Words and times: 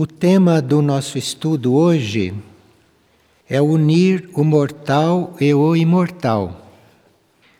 O 0.00 0.06
tema 0.06 0.62
do 0.62 0.80
nosso 0.80 1.18
estudo 1.18 1.74
hoje 1.74 2.32
é 3.46 3.60
unir 3.60 4.30
o 4.32 4.42
mortal 4.42 5.36
e 5.38 5.52
o 5.52 5.76
imortal, 5.76 6.70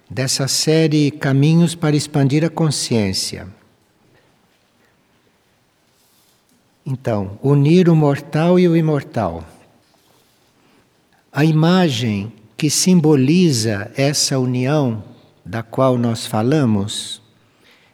dessa 0.08 0.48
série 0.48 1.10
Caminhos 1.10 1.74
para 1.74 1.94
Expandir 1.94 2.42
a 2.42 2.48
Consciência. 2.48 3.46
Então, 6.86 7.38
unir 7.42 7.90
o 7.90 7.94
mortal 7.94 8.58
e 8.58 8.66
o 8.66 8.74
imortal. 8.74 9.44
A 11.30 11.44
imagem 11.44 12.32
que 12.56 12.70
simboliza 12.70 13.92
essa 13.94 14.38
união 14.38 15.04
da 15.44 15.62
qual 15.62 15.98
nós 15.98 16.24
falamos, 16.24 17.20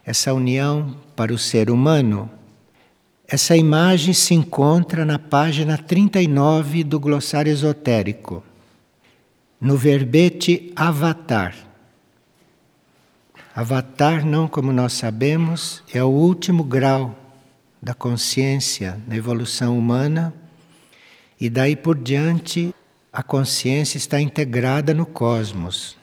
essa 0.05 0.33
união 0.33 0.95
para 1.17 1.33
o 1.33 1.37
ser 1.37 1.69
humano, 1.69 2.31
essa 3.27 3.57
imagem 3.57 4.13
se 4.13 4.33
encontra 4.33 5.03
na 5.03 5.19
página 5.19 5.77
39 5.77 6.83
do 6.85 6.97
glossário 6.97 7.51
esotérico, 7.51 8.41
no 9.59 9.75
verbete 9.75 10.71
avatar. 10.73 11.53
Avatar, 13.53 14.25
não 14.25 14.47
como 14.47 14.71
nós 14.71 14.93
sabemos, 14.93 15.83
é 15.93 16.01
o 16.01 16.07
último 16.07 16.63
grau 16.63 17.17
da 17.81 17.93
consciência 17.93 18.97
na 19.05 19.17
evolução 19.17 19.77
humana, 19.77 20.33
e 21.39 21.49
daí 21.49 21.75
por 21.75 21.97
diante 21.97 22.73
a 23.11 23.21
consciência 23.21 23.97
está 23.97 24.21
integrada 24.21 24.93
no 24.93 25.05
cosmos. 25.05 25.97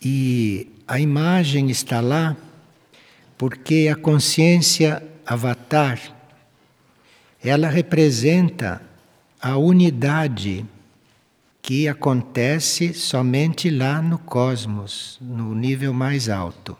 E 0.00 0.68
a 0.86 1.00
imagem 1.00 1.68
está 1.68 2.00
lá 2.00 2.36
porque 3.36 3.90
a 3.92 3.96
consciência 3.96 5.02
avatar, 5.26 6.00
ela 7.42 7.68
representa 7.68 8.80
a 9.40 9.56
unidade 9.56 10.64
que 11.60 11.88
acontece 11.88 12.94
somente 12.94 13.68
lá 13.68 14.00
no 14.00 14.18
cosmos, 14.18 15.18
no 15.20 15.54
nível 15.54 15.92
mais 15.92 16.28
alto. 16.28 16.76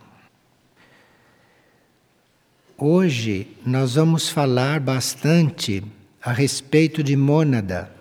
Hoje 2.77 3.47
nós 3.65 3.95
vamos 3.95 4.29
falar 4.29 4.79
bastante 4.79 5.83
a 6.21 6.31
respeito 6.31 7.03
de 7.03 7.17
mônada 7.17 7.91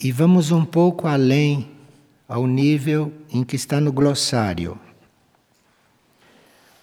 e 0.00 0.12
vamos 0.12 0.52
um 0.52 0.64
pouco 0.64 1.08
além 1.08 1.70
ao 2.28 2.46
nível 2.46 3.12
em 3.32 3.42
que 3.42 3.56
está 3.56 3.80
no 3.80 3.92
glossário. 3.92 4.78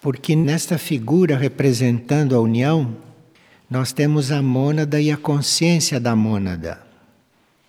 Porque 0.01 0.35
nesta 0.35 0.77
figura 0.77 1.37
representando 1.37 2.35
a 2.35 2.39
união, 2.39 2.95
nós 3.69 3.91
temos 3.91 4.31
a 4.31 4.41
mônada 4.41 5.01
e 5.01 5.11
a 5.11 5.17
consciência 5.17 5.99
da 5.99 6.15
mônada, 6.15 6.81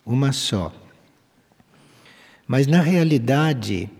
uma 0.04 0.32
só. 0.32 0.72
Mas 2.46 2.66
na 2.66 2.80
realidade, 2.80 3.90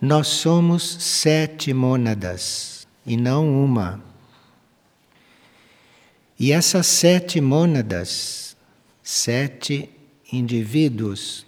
nós 0.00 0.28
somos 0.28 0.84
sete 1.00 1.72
mônadas 1.72 2.86
e 3.04 3.16
não 3.16 3.64
uma. 3.64 4.02
E 6.38 6.52
essas 6.52 6.86
sete 6.86 7.40
mônadas, 7.40 8.56
sete 9.02 9.90
indivíduos, 10.32 11.44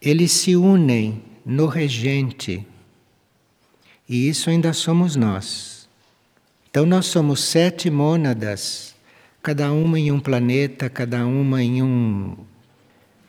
eles 0.00 0.32
se 0.32 0.56
unem 0.56 1.22
no 1.44 1.66
regente 1.66 2.66
e 4.08 4.28
isso 4.28 4.48
ainda 4.48 4.72
somos 4.72 5.14
nós. 5.16 5.88
Então, 6.70 6.86
nós 6.86 7.06
somos 7.06 7.40
sete 7.40 7.90
mônadas, 7.90 8.94
cada 9.42 9.72
uma 9.72 9.98
em 9.98 10.10
um 10.10 10.20
planeta, 10.20 10.88
cada 10.88 11.26
uma 11.26 11.62
em 11.62 11.82
um. 11.82 12.36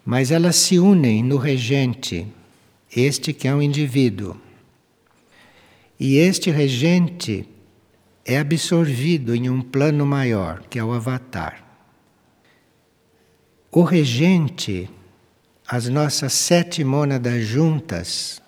Mas 0.05 0.31
elas 0.31 0.55
se 0.55 0.79
unem 0.79 1.23
no 1.23 1.37
regente, 1.37 2.27
este 2.95 3.33
que 3.33 3.47
é 3.47 3.53
um 3.53 3.61
indivíduo. 3.61 4.37
E 5.99 6.17
este 6.17 6.49
regente 6.49 7.47
é 8.25 8.37
absorvido 8.37 9.35
em 9.35 9.49
um 9.49 9.61
plano 9.61 10.05
maior, 10.05 10.63
que 10.69 10.79
é 10.79 10.83
o 10.83 10.93
avatar. 10.93 11.63
O 13.71 13.83
regente, 13.83 14.89
as 15.67 15.87
nossas 15.89 16.33
sete 16.33 16.83
mônadas 16.83 17.45
juntas, 17.45 18.41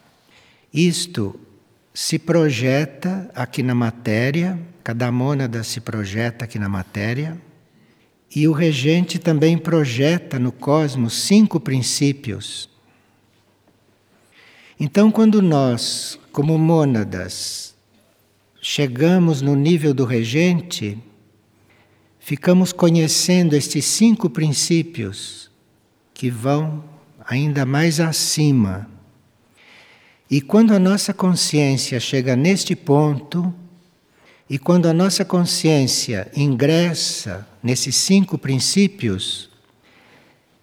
isto 0.74 1.40
se 1.94 2.18
projeta 2.18 3.30
aqui 3.36 3.62
na 3.62 3.76
matéria, 3.76 4.60
cada 4.84 5.12
mônada 5.12 5.64
se 5.64 5.82
projeta 5.82 6.46
aqui 6.46 6.58
na 6.58 6.70
matéria, 6.70 7.38
e 8.34 8.48
o 8.48 8.54
regente 8.54 9.20
também 9.20 9.58
projeta 9.58 10.40
no 10.40 10.52
cosmos 10.52 11.14
cinco 11.14 11.60
princípios. 11.60 12.70
Então, 14.80 15.12
quando 15.12 15.42
nós, 15.42 16.18
como 16.32 16.58
mônadas, 16.58 17.76
chegamos 18.62 19.42
no 19.42 19.56
nível 19.56 19.94
do 19.94 20.06
regente, 20.06 20.98
ficamos 22.20 22.72
conhecendo 22.72 23.54
estes 23.54 23.84
cinco 23.86 24.30
princípios 24.30 25.52
que 26.14 26.30
vão 26.30 26.84
ainda 27.26 27.66
mais 27.66 28.00
acima 28.00 28.91
e 30.32 30.40
quando 30.40 30.74
a 30.74 30.80
nossa 30.80 31.14
consciência 31.14 32.00
chega 32.00 32.38
neste 32.38 32.74
ponto, 32.74 33.54
e 34.50 34.58
quando 34.58 34.86
a 34.86 34.94
nossa 34.94 35.26
consciência 35.26 36.32
ingressa 36.34 37.46
nesses 37.62 37.98
cinco 37.98 38.38
princípios, 38.38 39.50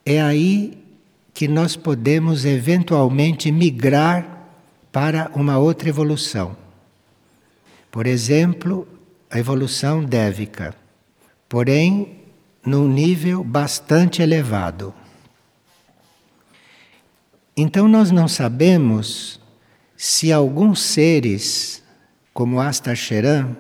é 0.07 0.23
aí 0.23 0.83
que 1.35 1.47
nós 1.47 1.77
podemos 1.77 2.47
eventualmente 2.47 3.53
migrar 3.53 4.49
para 4.91 5.31
uma 5.35 5.59
outra 5.59 5.91
evolução. 5.91 6.57
Por 7.91 8.07
exemplo, 8.07 8.89
a 9.31 9.39
evolução 9.39 10.03
dévica, 10.03 10.75
porém 11.47 12.23
num 12.65 12.89
nível 12.89 13.45
bastante 13.45 14.23
elevado. 14.23 14.95
Então 17.55 17.87
nós 17.87 18.11
não 18.11 18.29
sabemos 18.29 19.39
se 20.01 20.33
alguns 20.33 20.81
seres, 20.81 21.83
como 22.33 22.61
Astacheran, 22.61 23.57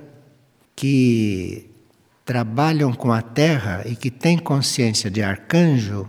que 0.76 1.68
trabalham 2.24 2.92
com 2.92 3.10
a 3.10 3.20
Terra 3.20 3.82
e 3.84 3.96
que 3.96 4.08
têm 4.08 4.38
consciência 4.38 5.10
de 5.10 5.20
arcanjo, 5.20 6.08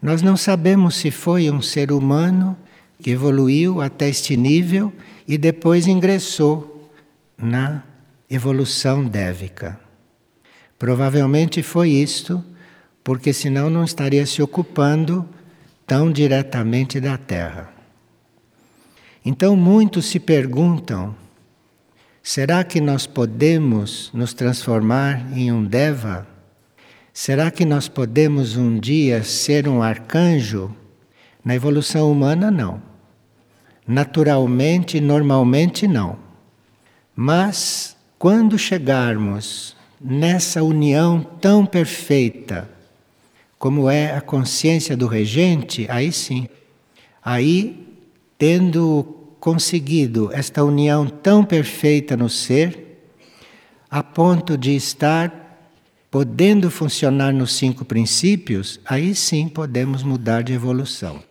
nós 0.00 0.22
não 0.22 0.36
sabemos 0.36 0.94
se 0.94 1.10
foi 1.10 1.50
um 1.50 1.60
ser 1.60 1.90
humano 1.90 2.56
que 3.02 3.10
evoluiu 3.10 3.80
até 3.80 4.08
este 4.08 4.36
nível 4.36 4.92
e 5.26 5.36
depois 5.36 5.88
ingressou 5.88 6.88
na 7.36 7.82
evolução 8.30 9.04
dévica. 9.04 9.80
Provavelmente 10.78 11.64
foi 11.64 11.90
isto, 11.90 12.44
porque 13.02 13.32
senão 13.32 13.68
não 13.68 13.82
estaria 13.82 14.24
se 14.24 14.40
ocupando 14.40 15.28
tão 15.84 16.12
diretamente 16.12 17.00
da 17.00 17.18
Terra. 17.18 17.77
Então 19.30 19.54
muitos 19.54 20.06
se 20.06 20.18
perguntam: 20.18 21.14
será 22.22 22.64
que 22.64 22.80
nós 22.80 23.06
podemos 23.06 24.10
nos 24.14 24.32
transformar 24.32 25.36
em 25.36 25.52
um 25.52 25.62
Deva? 25.62 26.26
Será 27.12 27.50
que 27.50 27.66
nós 27.66 27.88
podemos 27.88 28.56
um 28.56 28.78
dia 28.78 29.22
ser 29.22 29.68
um 29.68 29.82
arcanjo? 29.82 30.74
Na 31.44 31.54
evolução 31.54 32.10
humana, 32.10 32.50
não. 32.50 32.80
Naturalmente, 33.86 34.98
normalmente, 34.98 35.86
não. 35.86 36.18
Mas 37.14 37.98
quando 38.18 38.58
chegarmos 38.58 39.76
nessa 40.00 40.62
união 40.62 41.20
tão 41.38 41.66
perfeita, 41.66 42.66
como 43.58 43.90
é 43.90 44.16
a 44.16 44.22
consciência 44.22 44.96
do 44.96 45.06
regente, 45.06 45.86
aí 45.90 46.12
sim. 46.12 46.48
Aí, 47.22 47.86
tendo 48.38 49.17
conseguido 49.40 50.30
esta 50.32 50.64
união 50.64 51.06
tão 51.06 51.44
perfeita 51.44 52.16
no 52.16 52.28
ser, 52.28 53.00
a 53.90 54.02
ponto 54.02 54.56
de 54.56 54.74
estar 54.74 55.46
podendo 56.10 56.70
funcionar 56.70 57.32
nos 57.32 57.54
cinco 57.54 57.84
princípios, 57.84 58.80
aí 58.84 59.14
sim 59.14 59.48
podemos 59.48 60.02
mudar 60.02 60.42
de 60.42 60.52
evolução. 60.52 61.22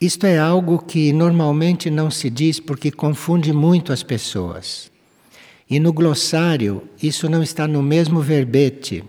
Isto 0.00 0.26
é 0.26 0.38
algo 0.38 0.78
que 0.78 1.12
normalmente 1.12 1.88
não 1.88 2.10
se 2.10 2.28
diz 2.28 2.60
porque 2.60 2.90
confunde 2.90 3.52
muito 3.52 3.92
as 3.92 4.02
pessoas. 4.02 4.90
E 5.68 5.80
no 5.80 5.92
glossário, 5.92 6.82
isso 7.02 7.28
não 7.28 7.42
está 7.42 7.66
no 7.66 7.82
mesmo 7.82 8.20
verbete. 8.20 9.02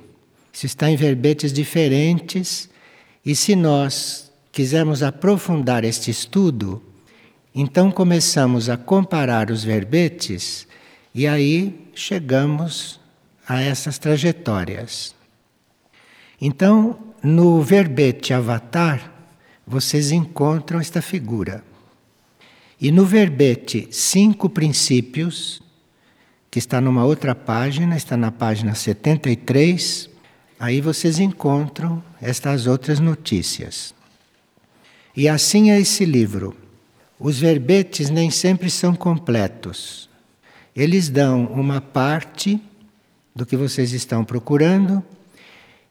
Isso 0.52 0.66
está 0.66 0.90
em 0.90 0.96
verbetes 0.96 1.52
diferentes. 1.52 2.70
E 3.26 3.36
se 3.36 3.56
nós 3.56 4.27
quisermos 4.58 5.04
aprofundar 5.04 5.84
este 5.84 6.10
estudo, 6.10 6.82
então 7.54 7.92
começamos 7.92 8.72
a 8.72 8.76
comparar 8.76 9.52
os 9.52 9.64
verbetes 9.64 10.68
e 11.14 11.28
aí 11.28 11.88
chegamos 11.94 13.00
a 13.48 13.62
essas 13.62 14.00
trajetórias. 14.00 15.14
Então, 16.42 16.98
no 17.22 17.62
verbete 17.62 18.34
avatar, 18.34 19.14
vocês 19.66 20.12
encontram 20.12 20.80
esta 20.80 21.04
figura. 21.04 21.64
E 22.82 22.92
no 22.92 23.06
verbete 23.06 23.88
cinco 23.92 24.50
princípios, 24.50 25.62
que 26.50 26.58
está 26.58 26.82
numa 26.82 27.06
outra 27.06 27.36
página, 27.36 27.96
está 27.96 28.18
na 28.18 28.32
página 28.32 28.74
73, 28.74 30.10
aí 30.60 30.82
vocês 30.82 31.20
encontram 31.20 32.04
estas 32.20 32.66
outras 32.66 33.00
notícias. 33.00 33.96
E 35.18 35.28
assim 35.28 35.72
é 35.72 35.80
esse 35.80 36.06
livro. 36.06 36.56
Os 37.20 37.40
verbetes 37.40 38.12
nem 38.12 38.30
sempre 38.30 38.70
são 38.70 38.94
completos. 38.94 40.08
Eles 40.76 41.10
dão 41.10 41.46
uma 41.46 41.82
parte 41.82 42.62
do 43.36 43.44
que 43.44 43.58
vocês 43.58 43.94
estão 43.94 44.24
procurando, 44.24 45.04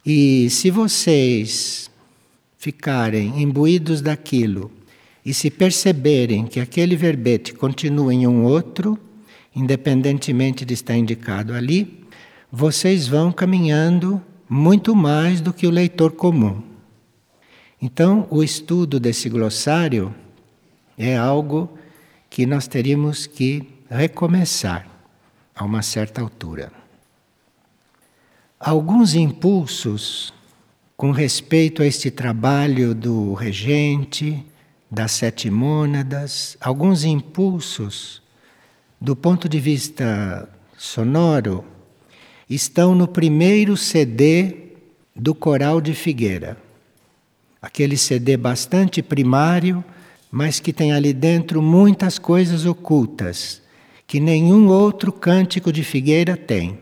e 0.04 0.48
se 0.48 0.70
vocês 0.70 1.90
ficarem 2.56 3.42
imbuídos 3.42 4.00
daquilo 4.00 4.70
e 5.24 5.34
se 5.34 5.50
perceberem 5.50 6.46
que 6.46 6.60
aquele 6.60 6.94
verbete 6.94 7.52
continua 7.52 8.14
em 8.14 8.28
um 8.28 8.44
outro, 8.44 8.96
independentemente 9.56 10.64
de 10.64 10.74
estar 10.74 10.96
indicado 10.96 11.52
ali, 11.52 12.04
vocês 12.50 13.08
vão 13.08 13.32
caminhando 13.32 14.22
muito 14.48 14.94
mais 14.94 15.40
do 15.40 15.52
que 15.52 15.66
o 15.66 15.70
leitor 15.70 16.12
comum. 16.12 16.75
Então, 17.80 18.26
o 18.30 18.42
estudo 18.42 18.98
desse 18.98 19.28
glossário 19.28 20.14
é 20.96 21.16
algo 21.16 21.78
que 22.30 22.46
nós 22.46 22.66
teríamos 22.66 23.26
que 23.26 23.68
recomeçar 23.90 24.86
a 25.54 25.64
uma 25.64 25.82
certa 25.82 26.20
altura. 26.20 26.72
Alguns 28.58 29.14
impulsos 29.14 30.32
com 30.96 31.10
respeito 31.10 31.82
a 31.82 31.86
este 31.86 32.10
trabalho 32.10 32.94
do 32.94 33.34
regente, 33.34 34.44
das 34.90 35.12
sete 35.12 35.50
mônadas, 35.50 36.56
alguns 36.60 37.04
impulsos 37.04 38.22
do 38.98 39.14
ponto 39.14 39.48
de 39.48 39.60
vista 39.60 40.48
sonoro 40.76 41.64
estão 42.48 42.94
no 42.94 43.06
primeiro 43.06 43.76
CD 43.76 44.72
do 45.14 45.34
Coral 45.34 45.80
de 45.80 45.92
Figueira. 45.92 46.65
Aquele 47.66 47.96
CD 47.96 48.36
bastante 48.36 49.02
primário, 49.02 49.84
mas 50.30 50.60
que 50.60 50.72
tem 50.72 50.92
ali 50.92 51.12
dentro 51.12 51.60
muitas 51.60 52.16
coisas 52.16 52.64
ocultas 52.64 53.60
que 54.06 54.20
nenhum 54.20 54.68
outro 54.68 55.12
cântico 55.12 55.72
de 55.72 55.82
Figueira 55.82 56.36
tem. 56.36 56.78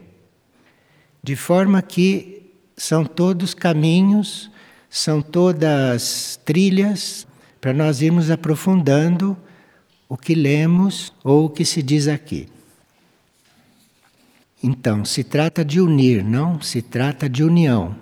De 1.23 1.35
forma 1.35 1.81
que 1.81 2.53
são 2.77 3.03
todos 3.03 3.55
caminhos, 3.55 4.51
são 4.91 5.23
todas 5.23 6.39
trilhas 6.45 7.27
para 7.63 7.73
nós 7.73 8.03
irmos 8.03 8.31
aprofundando 8.31 9.35
o 10.07 10.19
que 10.19 10.35
lemos 10.35 11.15
ou 11.25 11.47
o 11.47 11.49
que 11.49 11.65
se 11.65 11.83
diz 11.83 12.09
aqui. 12.09 12.47
Então, 14.63 15.03
se 15.03 15.25
trata 15.25 15.65
de 15.65 15.81
unir, 15.81 16.23
não 16.23 16.61
se 16.61 16.83
trata 16.83 17.27
de 17.27 17.43
união. 17.43 17.97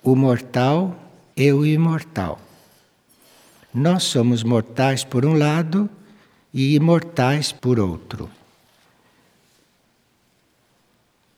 O 0.00 0.14
mortal 0.14 1.03
e 1.36 1.52
o 1.52 1.64
imortal. 1.64 2.40
Nós 3.72 4.04
somos 4.04 4.42
mortais 4.42 5.02
por 5.02 5.26
um 5.26 5.36
lado 5.36 5.88
e 6.52 6.74
imortais 6.74 7.50
por 7.50 7.80
outro. 7.80 8.30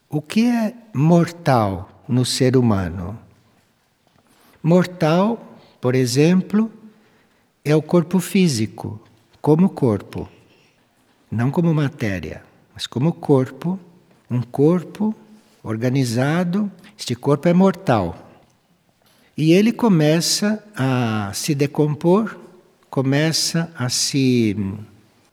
O 0.09 0.21
que 0.21 0.47
é 0.47 0.75
mortal 0.95 2.03
no 2.09 2.25
ser 2.25 2.57
humano? 2.57 3.19
Mortal, 4.63 5.59
por 5.81 5.95
exemplo, 5.95 6.71
é 7.65 7.75
o 7.75 7.83
corpo 7.83 8.21
físico, 8.21 9.01
como 9.41 9.69
corpo, 9.69 10.29
não 11.31 11.51
como 11.51 11.73
matéria, 11.75 12.45
mas 12.75 12.87
como 12.87 13.13
corpo, 13.13 13.79
um 14.31 14.43
corpo 14.43 15.15
organizado. 15.63 16.71
Este 16.99 17.15
corpo 17.15 17.49
é 17.49 17.53
mortal. 17.53 18.25
E 19.37 19.53
ele 19.53 19.71
começa 19.71 20.65
a 20.75 21.31
se 21.35 21.55
decompor, 21.55 22.38
começa 22.88 23.71
a 23.77 23.91
se 23.91 24.56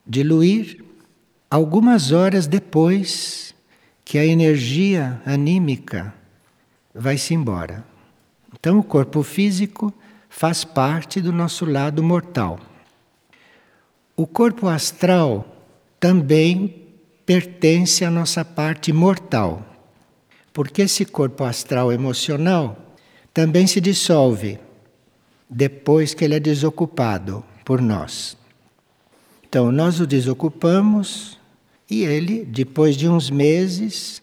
diluir 0.06 0.84
algumas 1.50 2.12
horas 2.12 2.46
depois 2.46 3.54
que 4.04 4.18
a 4.18 4.26
energia 4.26 5.22
anímica 5.24 6.12
vai-se 6.94 7.32
embora. 7.32 7.82
Então, 8.52 8.78
o 8.78 8.84
corpo 8.84 9.22
físico 9.22 9.92
faz 10.28 10.64
parte 10.64 11.20
do 11.22 11.32
nosso 11.32 11.64
lado 11.64 12.02
mortal. 12.02 12.60
O 14.14 14.26
corpo 14.26 14.68
astral 14.68 15.46
também 15.98 16.82
pertence 17.24 18.04
à 18.04 18.10
nossa 18.10 18.44
parte 18.44 18.92
mortal, 18.92 19.64
porque 20.52 20.82
esse 20.82 21.06
corpo 21.06 21.42
astral 21.44 21.90
emocional 21.90 22.83
também 23.34 23.66
se 23.66 23.80
dissolve 23.80 24.60
depois 25.50 26.14
que 26.14 26.24
ele 26.24 26.36
é 26.36 26.40
desocupado 26.40 27.44
por 27.64 27.82
nós. 27.82 28.36
Então, 29.42 29.72
nós 29.72 29.98
o 29.98 30.06
desocupamos 30.06 31.38
e 31.90 32.04
ele, 32.04 32.44
depois 32.44 32.96
de 32.96 33.08
uns 33.08 33.30
meses 33.30 34.22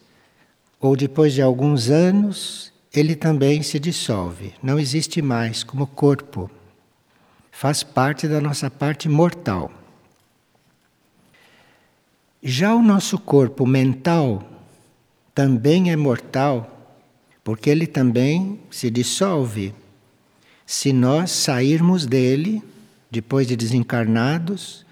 ou 0.80 0.96
depois 0.96 1.34
de 1.34 1.42
alguns 1.42 1.90
anos, 1.90 2.72
ele 2.92 3.14
também 3.14 3.62
se 3.62 3.78
dissolve, 3.78 4.54
não 4.62 4.78
existe 4.78 5.22
mais 5.22 5.62
como 5.62 5.86
corpo. 5.86 6.50
Faz 7.50 7.82
parte 7.82 8.26
da 8.26 8.40
nossa 8.40 8.70
parte 8.70 9.08
mortal. 9.08 9.70
Já 12.42 12.74
o 12.74 12.82
nosso 12.82 13.18
corpo 13.18 13.66
mental 13.66 14.42
também 15.34 15.92
é 15.92 15.96
mortal, 15.96 16.81
porque 17.44 17.70
ele 17.70 17.86
também 17.86 18.60
se 18.70 18.90
dissolve 18.90 19.74
se 20.64 20.92
nós 20.92 21.30
sairmos 21.30 22.06
dele 22.06 22.62
depois 23.10 23.46
de 23.46 23.56
desencarnados 23.56 24.86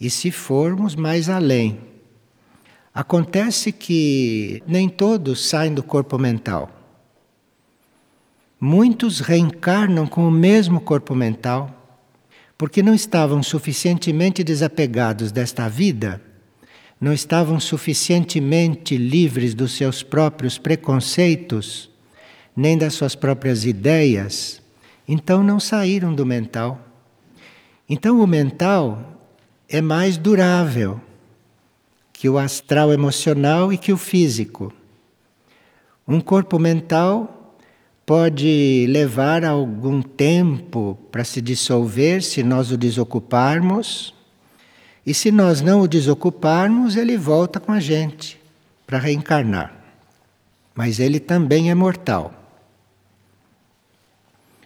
e 0.00 0.08
se 0.08 0.30
formos 0.30 0.96
mais 0.96 1.28
além. 1.28 1.78
Acontece 2.92 3.70
que 3.70 4.62
nem 4.66 4.88
todos 4.88 5.46
saem 5.46 5.72
do 5.72 5.82
corpo 5.82 6.18
mental. 6.18 6.70
Muitos 8.58 9.20
reencarnam 9.20 10.06
com 10.06 10.26
o 10.26 10.30
mesmo 10.30 10.80
corpo 10.80 11.14
mental, 11.14 11.76
porque 12.58 12.82
não 12.82 12.92
estavam 12.92 13.42
suficientemente 13.42 14.42
desapegados 14.42 15.30
desta 15.32 15.68
vida, 15.68 16.20
não 17.00 17.12
estavam 17.12 17.58
suficientemente 17.58 18.96
livres 18.96 19.54
dos 19.54 19.72
seus 19.72 20.02
próprios 20.02 20.58
preconceitos, 20.58 21.90
nem 22.54 22.76
das 22.76 22.94
suas 22.94 23.14
próprias 23.14 23.64
ideias, 23.64 24.60
então 25.08 25.42
não 25.42 25.58
saíram 25.58 26.14
do 26.14 26.26
mental. 26.26 26.78
Então 27.88 28.20
o 28.20 28.26
mental 28.26 29.18
é 29.68 29.80
mais 29.80 30.16
durável 30.18 31.00
que 32.12 32.28
o 32.28 32.36
astral 32.36 32.92
emocional 32.92 33.72
e 33.72 33.78
que 33.78 33.92
o 33.92 33.96
físico. 33.96 34.72
Um 36.06 36.20
corpo 36.20 36.58
mental 36.58 37.56
pode 38.04 38.86
levar 38.88 39.44
algum 39.44 40.02
tempo 40.02 40.98
para 41.10 41.24
se 41.24 41.40
dissolver 41.40 42.22
se 42.22 42.42
nós 42.42 42.70
o 42.70 42.76
desocuparmos. 42.76 44.12
E 45.04 45.14
se 45.14 45.30
nós 45.30 45.60
não 45.60 45.80
o 45.80 45.88
desocuparmos, 45.88 46.96
ele 46.96 47.16
volta 47.16 47.58
com 47.58 47.72
a 47.72 47.80
gente 47.80 48.40
para 48.86 48.98
reencarnar. 48.98 49.74
Mas 50.74 50.98
ele 50.98 51.18
também 51.18 51.70
é 51.70 51.74
mortal. 51.74 52.32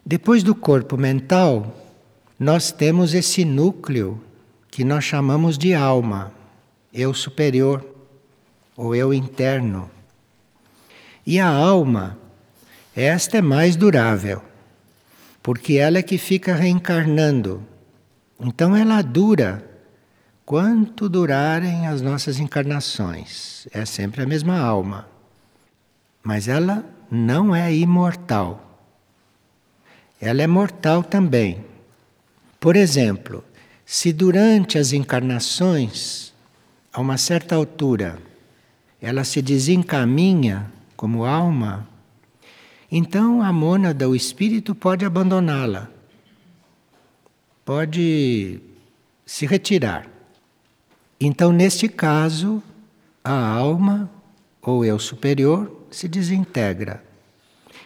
Depois 0.05 0.43
do 0.43 0.55
corpo 0.55 0.97
mental, 0.97 1.75
nós 2.39 2.71
temos 2.71 3.15
esse 3.15 3.45
núcleo 3.45 4.23
que 4.71 4.85
nós 4.85 5.05
chamamos 5.05 5.57
de 5.57 5.73
alma, 5.73 6.33
eu 6.93 7.15
superior 7.15 7.85
ou 8.77 8.95
eu 8.95 9.15
interno. 9.15 9.91
E 11.27 11.39
a 11.39 11.49
alma 11.49 12.19
esta 12.95 13.39
é 13.39 13.43
mais 13.43 13.75
durável, 13.75 14.41
porque 15.43 15.75
ela 15.75 15.99
é 15.99 16.03
que 16.03 16.17
fica 16.17 16.55
reencarnando. 16.55 17.63
Então 18.39 18.77
ela 18.77 19.03
dura 19.03 19.65
quanto 20.45 21.09
durarem 21.09 21.87
as 21.87 22.03
nossas 22.03 22.39
encarnações. 22.39 23.67
É 23.73 23.85
sempre 23.85 24.23
a 24.23 24.27
mesma 24.27 24.59
alma. 24.59 25.09
Mas 26.23 26.49
ela 26.49 26.85
não 27.11 27.55
é 27.55 27.75
imortal. 27.75 28.61
Ela 30.21 30.43
é 30.43 30.47
mortal 30.47 31.03
também. 31.03 31.65
Por 32.61 32.77
exemplo, 32.77 33.45
se 33.85 34.13
durante 34.13 34.79
as 34.79 34.93
encarnações, 34.93 36.33
a 36.93 37.01
uma 37.01 37.19
certa 37.19 37.55
altura, 37.55 38.19
ela 39.01 39.25
se 39.25 39.43
desencaminha 39.43 40.73
como 40.97 41.25
alma, 41.25 41.87
então 42.91 43.43
a 43.43 43.53
mônada, 43.53 44.09
o 44.09 44.15
espírito, 44.15 44.75
pode 44.75 45.05
abandoná-la, 45.05 45.91
pode 47.65 48.61
se 49.27 49.45
retirar. 49.45 50.14
Então, 51.27 51.53
neste 51.53 51.89
caso, 51.89 52.63
a 53.25 53.33
alma 53.33 54.11
ou 54.61 54.85
eu 54.85 54.99
superior 54.99 55.87
se 55.91 56.07
desintegra. 56.07 57.03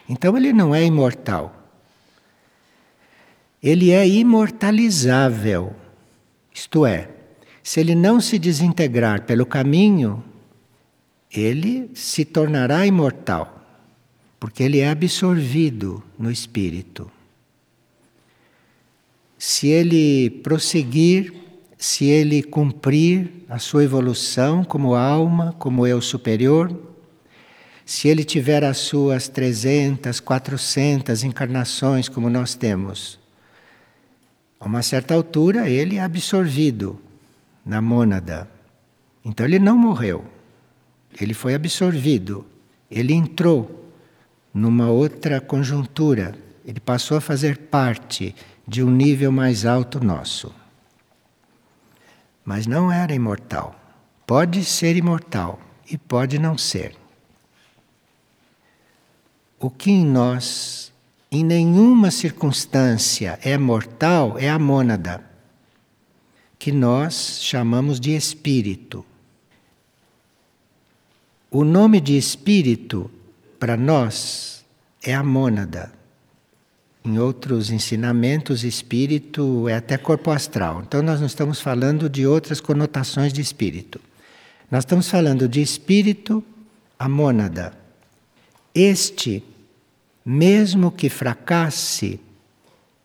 Então, 0.09 0.35
ele 0.35 0.51
não 0.51 0.75
é 0.75 0.83
imortal. 0.83 1.55
Ele 3.63 3.91
é 3.91 4.05
imortalizável. 4.05 5.73
Isto 6.53 6.85
é, 6.85 7.09
se 7.63 7.79
ele 7.79 7.95
não 7.95 8.19
se 8.19 8.37
desintegrar 8.37 9.23
pelo 9.23 9.45
caminho, 9.45 10.21
ele 11.31 11.89
se 11.93 12.25
tornará 12.25 12.85
imortal, 12.85 13.65
porque 14.37 14.63
ele 14.63 14.79
é 14.79 14.89
absorvido 14.89 16.03
no 16.17 16.29
espírito. 16.29 17.09
Se 19.37 19.69
ele 19.69 20.29
prosseguir, 20.29 21.47
se 21.81 22.07
ele 22.07 22.43
cumprir 22.43 23.45
a 23.47 23.57
sua 23.57 23.85
evolução 23.85 24.65
como 24.65 24.95
alma, 24.95 25.55
como 25.57 25.87
eu 25.87 26.01
superior, 26.01 26.77
se 27.85 28.09
ele 28.09 28.25
tiver 28.25 28.65
as 28.65 28.79
suas 28.79 29.29
300, 29.29 30.19
400 30.19 31.23
encarnações 31.23 32.09
como 32.09 32.29
nós 32.29 32.53
temos, 32.53 33.17
a 34.59 34.65
uma 34.65 34.83
certa 34.83 35.13
altura 35.13 35.69
ele 35.69 35.95
é 35.95 36.01
absorvido 36.01 36.99
na 37.65 37.81
mônada. 37.81 38.45
Então 39.23 39.45
ele 39.45 39.57
não 39.57 39.77
morreu. 39.77 40.25
Ele 41.19 41.33
foi 41.33 41.55
absorvido, 41.55 42.45
ele 42.91 43.13
entrou 43.13 43.89
numa 44.53 44.89
outra 44.89 45.39
conjuntura, 45.39 46.35
ele 46.65 46.79
passou 46.81 47.15
a 47.15 47.21
fazer 47.21 47.57
parte 47.57 48.35
de 48.67 48.83
um 48.83 48.91
nível 48.91 49.31
mais 49.31 49.65
alto 49.65 50.03
nosso. 50.03 50.58
Mas 52.49 52.65
não 52.65 52.91
era 52.91 53.13
imortal. 53.13 53.75
Pode 54.25 54.65
ser 54.65 54.95
imortal 54.95 55.59
e 55.87 55.99
pode 55.99 56.39
não 56.39 56.57
ser. 56.57 56.95
O 59.59 59.69
que 59.69 59.91
em 59.91 60.03
nós, 60.03 60.91
em 61.31 61.43
nenhuma 61.43 62.09
circunstância, 62.09 63.37
é 63.43 63.55
mortal 63.55 64.35
é 64.39 64.49
a 64.49 64.57
mônada, 64.57 65.23
que 66.57 66.71
nós 66.71 67.37
chamamos 67.39 67.99
de 67.99 68.15
espírito. 68.15 69.05
O 71.51 71.63
nome 71.63 72.01
de 72.01 72.17
espírito, 72.17 73.11
para 73.59 73.77
nós, 73.77 74.65
é 75.03 75.13
a 75.13 75.21
mônada. 75.21 75.98
Em 77.03 77.17
outros 77.17 77.69
ensinamentos, 77.69 78.63
espírito 78.63 79.67
é 79.69 79.75
até 79.75 79.97
corpo 79.97 80.31
astral. 80.31 80.83
Então, 80.85 81.01
nós 81.01 81.19
não 81.19 81.27
estamos 81.27 81.61
falando 81.61 82.09
de 82.09 82.27
outras 82.27 82.59
conotações 82.59 83.31
de 83.31 83.41
espírito. 83.41 84.01
Nós 84.69 84.83
estamos 84.83 85.09
falando 85.09 85.47
de 85.47 85.61
espírito, 85.61 86.43
a 86.97 87.07
mônada. 87.07 87.73
Este, 88.75 89.43
mesmo 90.25 90.91
que 90.91 91.09
fracasse, 91.09 92.19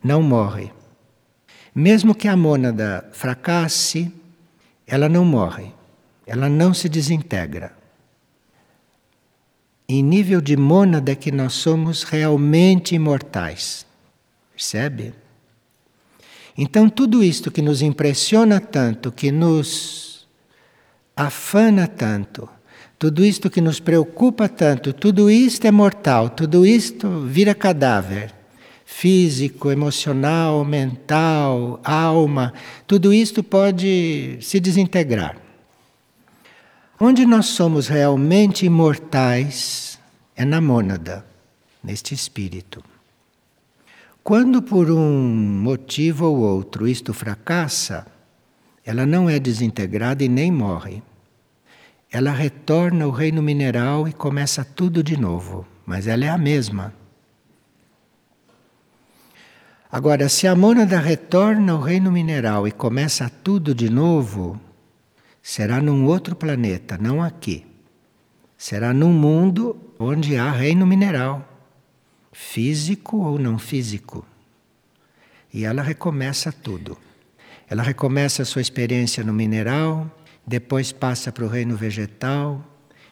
não 0.03 0.21
morre. 0.21 0.71
Mesmo 1.73 2.13
que 2.13 2.27
a 2.27 2.35
mônada 2.35 3.09
fracasse, 3.13 4.11
ela 4.85 5.09
não 5.09 5.25
morre, 5.25 5.71
ela 6.27 6.49
não 6.49 6.73
se 6.73 6.89
desintegra 6.89 7.73
em 9.87 10.01
nível 10.01 10.41
de 10.41 10.57
mônada 10.57 11.11
é 11.11 11.15
que 11.15 11.31
nós 11.31 11.53
somos 11.53 12.03
realmente 12.03 12.95
imortais. 12.95 13.84
Percebe? 14.55 15.13
Então, 16.57 16.89
tudo 16.89 17.21
isto 17.21 17.51
que 17.51 17.61
nos 17.61 17.81
impressiona 17.81 18.61
tanto, 18.61 19.11
que 19.11 19.29
nos 19.29 20.25
afana 21.13 21.85
tanto, 21.85 22.47
tudo 22.97 23.25
isto 23.25 23.49
que 23.49 23.59
nos 23.59 23.81
preocupa 23.81 24.47
tanto, 24.47 24.93
tudo 24.93 25.29
isto 25.29 25.65
é 25.65 25.71
mortal, 25.71 26.29
tudo 26.29 26.65
isto 26.65 27.25
vira 27.25 27.53
cadáver. 27.53 28.33
Físico, 28.85 29.69
emocional, 29.69 30.63
mental, 30.63 31.81
alma, 31.83 32.53
tudo 32.87 33.13
isto 33.13 33.43
pode 33.43 34.37
se 34.39 34.59
desintegrar. 34.59 35.37
Onde 36.97 37.25
nós 37.25 37.47
somos 37.47 37.87
realmente 37.87 38.65
imortais 38.65 39.99
é 40.35 40.45
na 40.45 40.61
mônada, 40.61 41.25
neste 41.83 42.13
espírito. 42.13 42.81
Quando 44.25 44.59
por 44.59 44.89
um 44.89 45.21
motivo 45.61 46.25
ou 46.25 46.37
outro 46.39 46.87
isto 46.87 47.13
fracassa, 47.13 48.07
ela 48.83 49.05
não 49.05 49.29
é 49.29 49.37
desintegrada 49.37 50.23
e 50.23 50.27
nem 50.27 50.51
morre. 50.51 51.03
Ela 52.11 52.31
retorna 52.31 53.05
ao 53.05 53.11
reino 53.11 53.43
mineral 53.43 54.07
e 54.07 54.13
começa 54.13 54.65
tudo 54.65 55.03
de 55.03 55.15
novo, 55.15 55.63
mas 55.85 56.07
ela 56.07 56.25
é 56.25 56.29
a 56.29 56.39
mesma. 56.39 56.91
Agora, 59.91 60.27
se 60.27 60.47
a 60.47 60.55
mônada 60.55 60.99
retorna 60.99 61.73
ao 61.73 61.79
reino 61.79 62.11
mineral 62.11 62.67
e 62.67 62.71
começa 62.71 63.29
tudo 63.29 63.75
de 63.75 63.91
novo, 63.91 64.59
será 65.39 65.79
num 65.79 66.03
outro 66.07 66.35
planeta, 66.35 66.97
não 66.97 67.21
aqui. 67.21 67.63
Será 68.57 68.91
num 68.91 69.13
mundo 69.13 69.77
onde 69.99 70.35
há 70.35 70.49
reino 70.49 70.83
mineral, 70.87 71.54
físico 72.35 73.17
ou 73.17 73.39
não 73.39 73.57
físico. 73.57 74.25
E 75.53 75.63
ela 75.63 75.81
recomeça 75.81 76.51
tudo. 76.51 76.97
Ela 77.69 77.81
recomeça 77.81 78.41
a 78.41 78.45
sua 78.45 78.61
experiência 78.61 79.23
no 79.23 79.31
mineral, 79.31 80.11
depois 80.45 80.91
passa 80.91 81.31
para 81.31 81.45
o 81.45 81.47
reino 81.47 81.77
vegetal, 81.77 82.61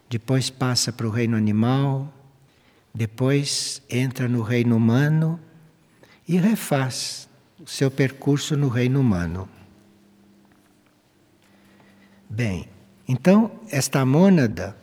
depois 0.09 0.49
passa 0.49 0.91
para 0.91 1.07
o 1.07 1.09
reino 1.09 1.37
animal, 1.37 2.13
depois 2.93 3.81
entra 3.89 4.27
no 4.27 4.41
reino 4.41 4.75
humano 4.75 5.39
e 6.27 6.35
refaz 6.35 7.29
o 7.61 7.67
seu 7.67 7.89
percurso 7.89 8.57
no 8.57 8.67
reino 8.67 8.99
humano. 8.99 9.47
Bem, 12.29 12.67
então 13.07 13.51
esta 13.71 14.05
mônada 14.05 14.75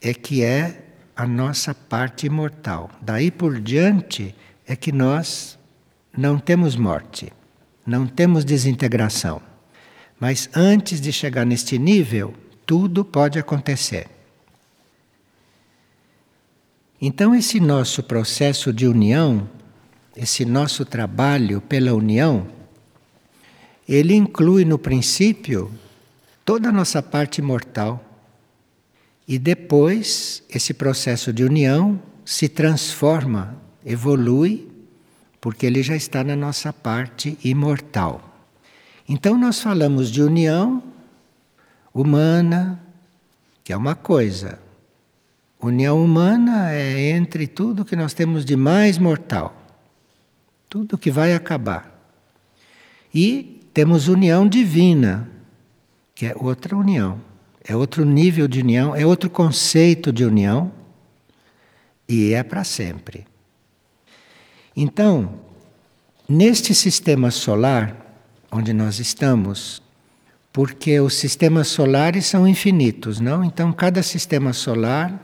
é 0.00 0.12
que 0.12 0.42
é 0.42 0.87
a 1.18 1.26
nossa 1.26 1.74
parte 1.74 2.26
imortal. 2.26 2.88
Daí 3.02 3.28
por 3.28 3.60
diante 3.60 4.32
é 4.64 4.76
que 4.76 4.92
nós 4.92 5.58
não 6.16 6.38
temos 6.38 6.76
morte, 6.76 7.32
não 7.84 8.06
temos 8.06 8.44
desintegração. 8.44 9.42
Mas 10.20 10.48
antes 10.54 11.00
de 11.00 11.12
chegar 11.12 11.44
neste 11.44 11.76
nível, 11.76 12.32
tudo 12.64 13.04
pode 13.04 13.36
acontecer. 13.36 14.06
Então, 17.00 17.34
esse 17.34 17.58
nosso 17.58 18.00
processo 18.00 18.72
de 18.72 18.86
união, 18.86 19.48
esse 20.16 20.44
nosso 20.44 20.84
trabalho 20.84 21.60
pela 21.60 21.94
união, 21.94 22.46
ele 23.88 24.14
inclui 24.14 24.64
no 24.64 24.78
princípio 24.78 25.72
toda 26.44 26.68
a 26.68 26.72
nossa 26.72 27.02
parte 27.02 27.42
mortal. 27.42 28.04
E 29.28 29.38
depois 29.38 30.42
esse 30.48 30.72
processo 30.72 31.34
de 31.34 31.44
união 31.44 32.00
se 32.24 32.48
transforma, 32.48 33.54
evolui, 33.84 34.66
porque 35.38 35.66
ele 35.66 35.82
já 35.82 35.94
está 35.94 36.24
na 36.24 36.34
nossa 36.34 36.72
parte 36.72 37.38
imortal. 37.44 38.24
Então 39.06 39.38
nós 39.38 39.60
falamos 39.60 40.10
de 40.10 40.22
união 40.22 40.82
humana, 41.92 42.82
que 43.62 43.70
é 43.70 43.76
uma 43.76 43.94
coisa. 43.94 44.58
União 45.60 46.02
humana 46.02 46.72
é 46.72 47.10
entre 47.10 47.46
tudo 47.46 47.84
que 47.84 47.96
nós 47.96 48.14
temos 48.14 48.46
de 48.46 48.56
mais 48.56 48.96
mortal, 48.96 49.54
tudo 50.70 50.96
que 50.96 51.10
vai 51.10 51.34
acabar. 51.34 51.94
E 53.14 53.60
temos 53.74 54.08
união 54.08 54.48
divina, 54.48 55.28
que 56.14 56.26
é 56.26 56.34
outra 56.34 56.76
união, 56.76 57.27
é 57.68 57.76
outro 57.76 58.02
nível 58.02 58.48
de 58.48 58.60
união, 58.60 58.96
é 58.96 59.04
outro 59.04 59.28
conceito 59.28 60.10
de 60.10 60.24
união 60.24 60.72
e 62.08 62.32
é 62.32 62.42
para 62.42 62.64
sempre. 62.64 63.26
Então, 64.74 65.34
neste 66.26 66.74
sistema 66.74 67.30
solar 67.30 67.94
onde 68.50 68.72
nós 68.72 68.98
estamos, 68.98 69.82
porque 70.50 70.98
os 70.98 71.12
sistemas 71.12 71.68
solares 71.68 72.24
são 72.24 72.48
infinitos, 72.48 73.20
não? 73.20 73.44
Então, 73.44 73.70
cada 73.70 74.02
sistema 74.02 74.54
solar 74.54 75.20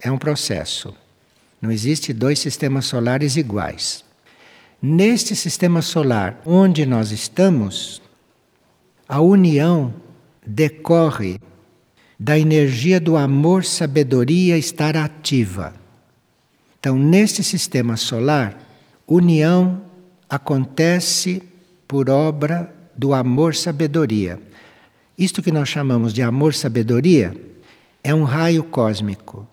é 0.00 0.12
um 0.12 0.16
processo. 0.16 0.94
Não 1.60 1.72
existe 1.72 2.12
dois 2.12 2.38
sistemas 2.38 2.86
solares 2.86 3.36
iguais. 3.36 4.04
Neste 4.80 5.34
sistema 5.34 5.82
solar 5.82 6.40
onde 6.46 6.86
nós 6.86 7.10
estamos, 7.10 8.00
a 9.08 9.20
união 9.20 9.92
decorre 10.46 11.40
da 12.22 12.38
energia 12.38 13.00
do 13.00 13.16
amor-sabedoria 13.16 14.58
estar 14.58 14.94
ativa. 14.94 15.72
Então, 16.78 16.98
neste 16.98 17.42
sistema 17.42 17.96
solar, 17.96 18.62
união 19.08 19.80
acontece 20.28 21.42
por 21.88 22.10
obra 22.10 22.70
do 22.94 23.14
amor-sabedoria. 23.14 24.38
Isto 25.16 25.42
que 25.42 25.50
nós 25.50 25.70
chamamos 25.70 26.12
de 26.12 26.20
amor-sabedoria 26.20 27.34
é 28.04 28.14
um 28.14 28.24
raio 28.24 28.64
cósmico, 28.64 29.48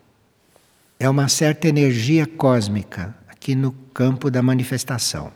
é 0.99 1.09
uma 1.09 1.29
certa 1.29 1.69
energia 1.69 2.27
cósmica 2.27 3.15
aqui 3.29 3.55
no 3.55 3.71
campo 3.93 4.29
da 4.29 4.43
manifestação. 4.43 5.31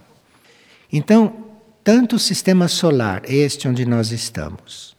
Então, 0.91 1.45
tanto 1.81 2.17
o 2.17 2.19
sistema 2.19 2.67
solar, 2.67 3.21
este 3.23 3.69
onde 3.69 3.85
nós 3.85 4.11
estamos, 4.11 4.97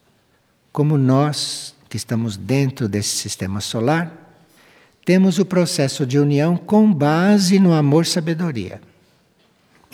como 0.73 0.97
nós 0.97 1.75
que 1.92 1.99
estamos 1.99 2.38
dentro 2.38 2.88
desse 2.88 3.14
sistema 3.16 3.61
solar, 3.61 4.11
temos 5.04 5.38
o 5.38 5.44
processo 5.44 6.06
de 6.06 6.18
união 6.18 6.56
com 6.56 6.90
base 6.90 7.58
no 7.58 7.75
amor-sabedoria. 7.75 8.80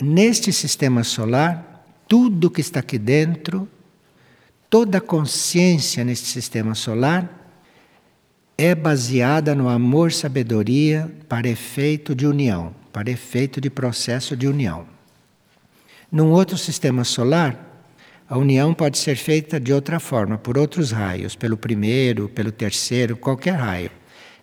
Neste 0.00 0.52
sistema 0.52 1.02
solar, 1.02 1.84
tudo 2.06 2.52
que 2.52 2.60
está 2.60 2.78
aqui 2.78 2.98
dentro, 2.98 3.68
toda 4.70 4.98
a 4.98 5.00
consciência 5.00 6.04
neste 6.04 6.28
sistema 6.28 6.72
solar, 6.76 7.28
é 8.56 8.76
baseada 8.76 9.52
no 9.52 9.68
amor-sabedoria 9.68 11.12
para 11.28 11.48
efeito 11.48 12.14
de 12.14 12.28
união, 12.28 12.72
para 12.92 13.10
efeito 13.10 13.60
de 13.60 13.68
processo 13.68 14.36
de 14.36 14.46
união. 14.46 14.86
Num 16.12 16.30
outro 16.30 16.56
sistema 16.56 17.02
solar, 17.02 17.67
a 18.28 18.37
união 18.37 18.75
pode 18.75 18.99
ser 18.99 19.16
feita 19.16 19.58
de 19.58 19.73
outra 19.73 19.99
forma, 19.99 20.37
por 20.37 20.58
outros 20.58 20.90
raios, 20.90 21.35
pelo 21.35 21.56
primeiro, 21.56 22.28
pelo 22.28 22.52
terceiro, 22.52 23.16
qualquer 23.16 23.54
raio. 23.54 23.90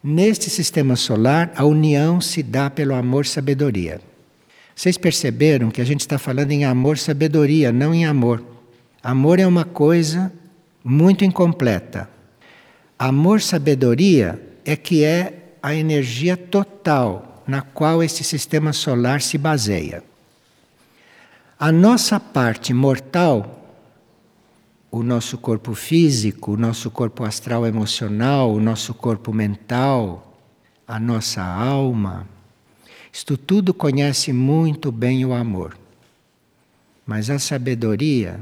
Neste 0.04 0.50
sistema 0.50 0.96
solar, 0.96 1.52
a 1.56 1.64
união 1.66 2.20
se 2.20 2.42
dá 2.42 2.68
pelo 2.70 2.96
amor-sabedoria. 2.96 4.02
Vocês 4.76 4.98
perceberam 4.98 5.70
que 5.70 5.82
a 5.82 5.86
gente 5.86 6.02
está 6.02 6.18
falando 6.18 6.52
em 6.52 6.66
amor-sabedoria, 6.66 7.72
não 7.72 7.94
em 7.94 8.06
amor. 8.06 8.44
Amor 9.04 9.40
é 9.40 9.46
uma 9.46 9.64
coisa 9.64 10.34
muito 10.84 11.24
incompleta. 11.24 12.10
Amor-sabedoria 12.98 14.42
é 14.66 14.76
que 14.76 15.04
é 15.04 15.54
a 15.62 15.76
energia 15.76 16.36
total 16.36 17.44
na 17.48 17.62
qual 17.62 18.02
este 18.02 18.24
sistema 18.24 18.74
solar 18.74 19.22
se 19.22 19.38
baseia. 19.38 20.04
A 21.60 21.72
nossa 21.72 22.20
parte 22.20 22.74
mortal 22.74 23.65
o 25.00 25.04
nosso 25.04 25.38
corpo 25.38 25.74
físico, 25.74 26.54
o 26.54 26.58
nosso 26.58 26.90
corpo 26.90 27.26
astral 27.26 27.68
emocional, 27.68 28.54
o 28.54 28.62
nosso 28.62 28.94
corpo 28.94 29.34
mental, 29.34 30.40
a 30.88 30.98
nossa 30.98 31.44
alma. 31.44 32.26
Isto 33.12 33.38
tudo 33.38 33.74
conhece 33.74 34.32
muito 34.32 34.94
bem 34.94 35.26
o 35.26 35.34
amor. 35.34 35.78
Mas 37.06 37.30
a 37.30 37.38
sabedoria 37.40 38.40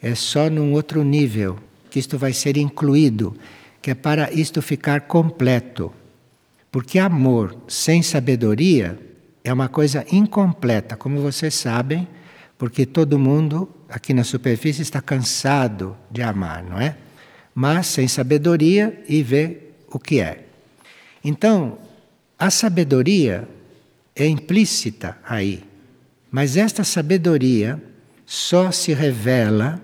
é 0.00 0.14
só 0.14 0.48
num 0.48 0.72
outro 0.72 1.02
nível 1.02 1.58
que 1.90 1.98
isto 1.98 2.16
vai 2.16 2.32
ser 2.32 2.56
incluído, 2.56 3.36
que 3.82 3.90
é 3.90 3.94
para 3.94 4.32
isto 4.32 4.62
ficar 4.62 5.00
completo. 5.00 5.92
Porque 6.70 6.96
amor 7.00 7.56
sem 7.66 8.02
sabedoria 8.02 8.96
é 9.42 9.52
uma 9.52 9.68
coisa 9.68 10.06
incompleta, 10.12 10.96
como 10.96 11.20
vocês 11.20 11.56
sabem, 11.56 12.06
porque 12.56 12.86
todo 12.86 13.18
mundo 13.18 13.68
aqui 13.92 14.14
na 14.14 14.24
superfície 14.24 14.80
está 14.80 15.02
cansado 15.02 15.94
de 16.10 16.22
amar, 16.22 16.64
não 16.64 16.80
é? 16.80 16.96
Mas 17.54 17.88
sem 17.88 18.08
sabedoria 18.08 19.04
e 19.06 19.22
vê 19.22 19.58
o 19.90 19.98
que 19.98 20.18
é. 20.18 20.46
Então, 21.22 21.78
a 22.38 22.50
sabedoria 22.50 23.46
é 24.16 24.26
implícita 24.26 25.18
aí, 25.22 25.62
mas 26.30 26.56
esta 26.56 26.82
sabedoria 26.82 27.80
só 28.24 28.70
se 28.72 28.94
revela 28.94 29.80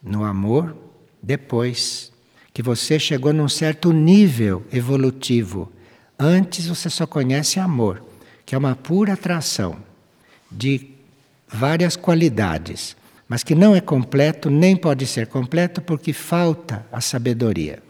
no 0.00 0.24
amor 0.24 0.76
depois 1.20 2.12
que 2.54 2.62
você 2.62 2.98
chegou 3.00 3.32
num 3.32 3.48
certo 3.48 3.92
nível 3.92 4.64
evolutivo. 4.72 5.72
Antes 6.16 6.66
você 6.66 6.88
só 6.88 7.04
conhece 7.04 7.58
amor, 7.58 8.02
que 8.46 8.54
é 8.54 8.58
uma 8.58 8.76
pura 8.76 9.14
atração 9.14 9.76
de 10.50 10.90
várias 11.48 11.96
qualidades 11.96 12.96
mas 13.30 13.44
que 13.44 13.54
não 13.54 13.76
é 13.76 13.80
completo, 13.80 14.50
nem 14.50 14.76
pode 14.76 15.06
ser 15.06 15.28
completo, 15.28 15.80
porque 15.80 16.12
falta 16.12 16.84
a 16.90 17.00
sabedoria. 17.00 17.80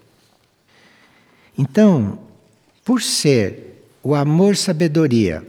Então, 1.56 2.18
por 2.84 3.00
ser 3.00 3.86
o 4.02 4.14
amor-sabedoria 4.14 5.42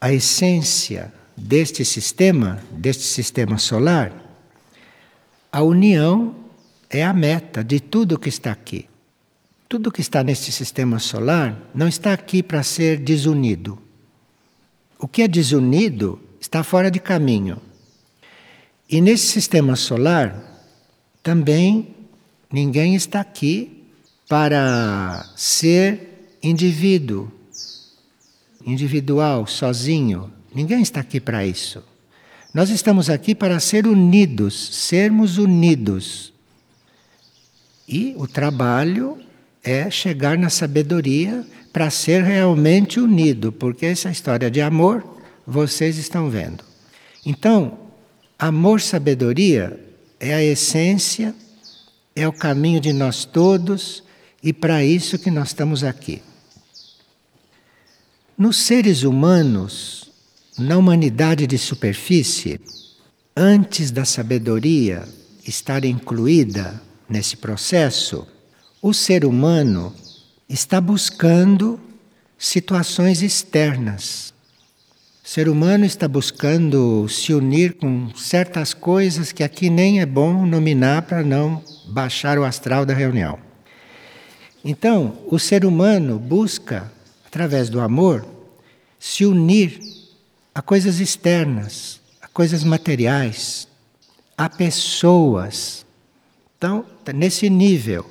a 0.00 0.12
essência 0.12 1.12
deste 1.36 1.84
sistema, 1.84 2.62
deste 2.70 3.02
sistema 3.02 3.58
solar, 3.58 4.12
a 5.50 5.60
união 5.60 6.36
é 6.88 7.04
a 7.04 7.12
meta 7.12 7.64
de 7.64 7.80
tudo 7.80 8.16
que 8.16 8.28
está 8.28 8.52
aqui. 8.52 8.88
Tudo 9.68 9.90
que 9.90 10.00
está 10.00 10.22
neste 10.22 10.52
sistema 10.52 11.00
solar 11.00 11.60
não 11.74 11.88
está 11.88 12.12
aqui 12.12 12.44
para 12.44 12.62
ser 12.62 12.98
desunido. 12.98 13.76
O 15.00 15.08
que 15.08 15.22
é 15.22 15.26
desunido 15.26 16.20
está 16.40 16.62
fora 16.62 16.92
de 16.92 17.00
caminho. 17.00 17.60
E 18.90 19.00
nesse 19.00 19.28
sistema 19.28 19.76
solar, 19.76 20.34
também 21.22 21.94
ninguém 22.52 22.96
está 22.96 23.20
aqui 23.20 23.84
para 24.28 25.24
ser 25.36 26.36
indivíduo, 26.42 27.30
individual, 28.66 29.46
sozinho. 29.46 30.32
Ninguém 30.52 30.82
está 30.82 30.98
aqui 30.98 31.20
para 31.20 31.46
isso. 31.46 31.84
Nós 32.52 32.68
estamos 32.68 33.08
aqui 33.08 33.32
para 33.32 33.60
ser 33.60 33.86
unidos, 33.86 34.74
sermos 34.74 35.38
unidos. 35.38 36.32
E 37.86 38.12
o 38.16 38.26
trabalho 38.26 39.18
é 39.62 39.88
chegar 39.88 40.36
na 40.36 40.50
sabedoria 40.50 41.46
para 41.72 41.90
ser 41.90 42.24
realmente 42.24 42.98
unido, 42.98 43.52
porque 43.52 43.86
essa 43.86 44.10
história 44.10 44.50
de 44.50 44.60
amor 44.60 45.04
vocês 45.46 45.96
estão 45.96 46.28
vendo. 46.28 46.64
Então, 47.24 47.89
Amor, 48.40 48.80
sabedoria 48.80 49.78
é 50.18 50.32
a 50.32 50.42
essência, 50.42 51.34
é 52.16 52.26
o 52.26 52.32
caminho 52.32 52.80
de 52.80 52.90
nós 52.90 53.26
todos 53.26 54.02
e 54.42 54.50
para 54.50 54.82
isso 54.82 55.18
que 55.18 55.30
nós 55.30 55.48
estamos 55.48 55.84
aqui. 55.84 56.22
Nos 58.38 58.56
seres 58.56 59.02
humanos, 59.02 60.10
na 60.58 60.78
humanidade 60.78 61.46
de 61.46 61.58
superfície, 61.58 62.58
antes 63.36 63.90
da 63.90 64.06
sabedoria 64.06 65.06
estar 65.46 65.84
incluída 65.84 66.80
nesse 67.06 67.36
processo, 67.36 68.26
o 68.80 68.94
ser 68.94 69.26
humano 69.26 69.94
está 70.48 70.80
buscando 70.80 71.78
situações 72.38 73.20
externas 73.20 74.32
ser 75.32 75.48
humano 75.48 75.84
está 75.84 76.08
buscando 76.08 77.08
se 77.08 77.32
unir 77.32 77.74
com 77.74 78.12
certas 78.16 78.74
coisas 78.74 79.30
que 79.30 79.44
aqui 79.44 79.70
nem 79.70 80.00
é 80.00 80.04
bom 80.04 80.44
nominar 80.44 81.02
para 81.02 81.22
não 81.22 81.62
baixar 81.86 82.36
o 82.36 82.42
astral 82.42 82.84
da 82.84 82.92
reunião. 82.92 83.38
Então, 84.64 85.18
o 85.28 85.38
ser 85.38 85.64
humano 85.64 86.18
busca, 86.18 86.90
através 87.24 87.70
do 87.70 87.80
amor, 87.80 88.26
se 88.98 89.24
unir 89.24 89.80
a 90.52 90.60
coisas 90.60 90.98
externas, 90.98 92.00
a 92.20 92.26
coisas 92.26 92.64
materiais, 92.64 93.68
a 94.36 94.48
pessoas. 94.48 95.86
Então, 96.58 96.84
nesse 97.14 97.48
nível 97.48 98.04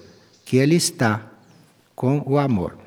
que 0.46 0.56
ele 0.56 0.78
está 0.78 1.30
com 1.94 2.24
o 2.26 2.38
amor. 2.38 2.78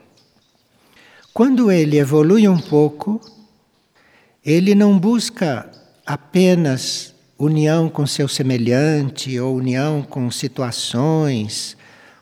Quando 1.34 1.70
ele 1.70 1.98
evolui 1.98 2.48
um 2.48 2.58
pouco, 2.58 3.20
ele 4.44 4.74
não 4.74 4.98
busca 4.98 5.70
apenas 6.04 7.14
união 7.38 7.88
com 7.88 8.04
seu 8.04 8.26
semelhante 8.26 9.38
ou 9.38 9.56
união 9.56 10.02
com 10.02 10.28
situações 10.32 11.76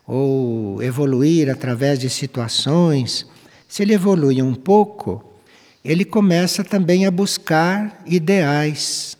ou 0.06 0.82
evoluir 0.82 1.48
através 1.48 1.98
de 1.98 2.10
situações. 2.10 3.26
Se 3.66 3.82
ele 3.82 3.94
evolui 3.94 4.42
um 4.42 4.54
pouco, 4.54 5.24
ele 5.82 6.04
começa 6.04 6.62
também 6.62 7.06
a 7.06 7.10
buscar 7.10 8.02
ideais. 8.04 9.16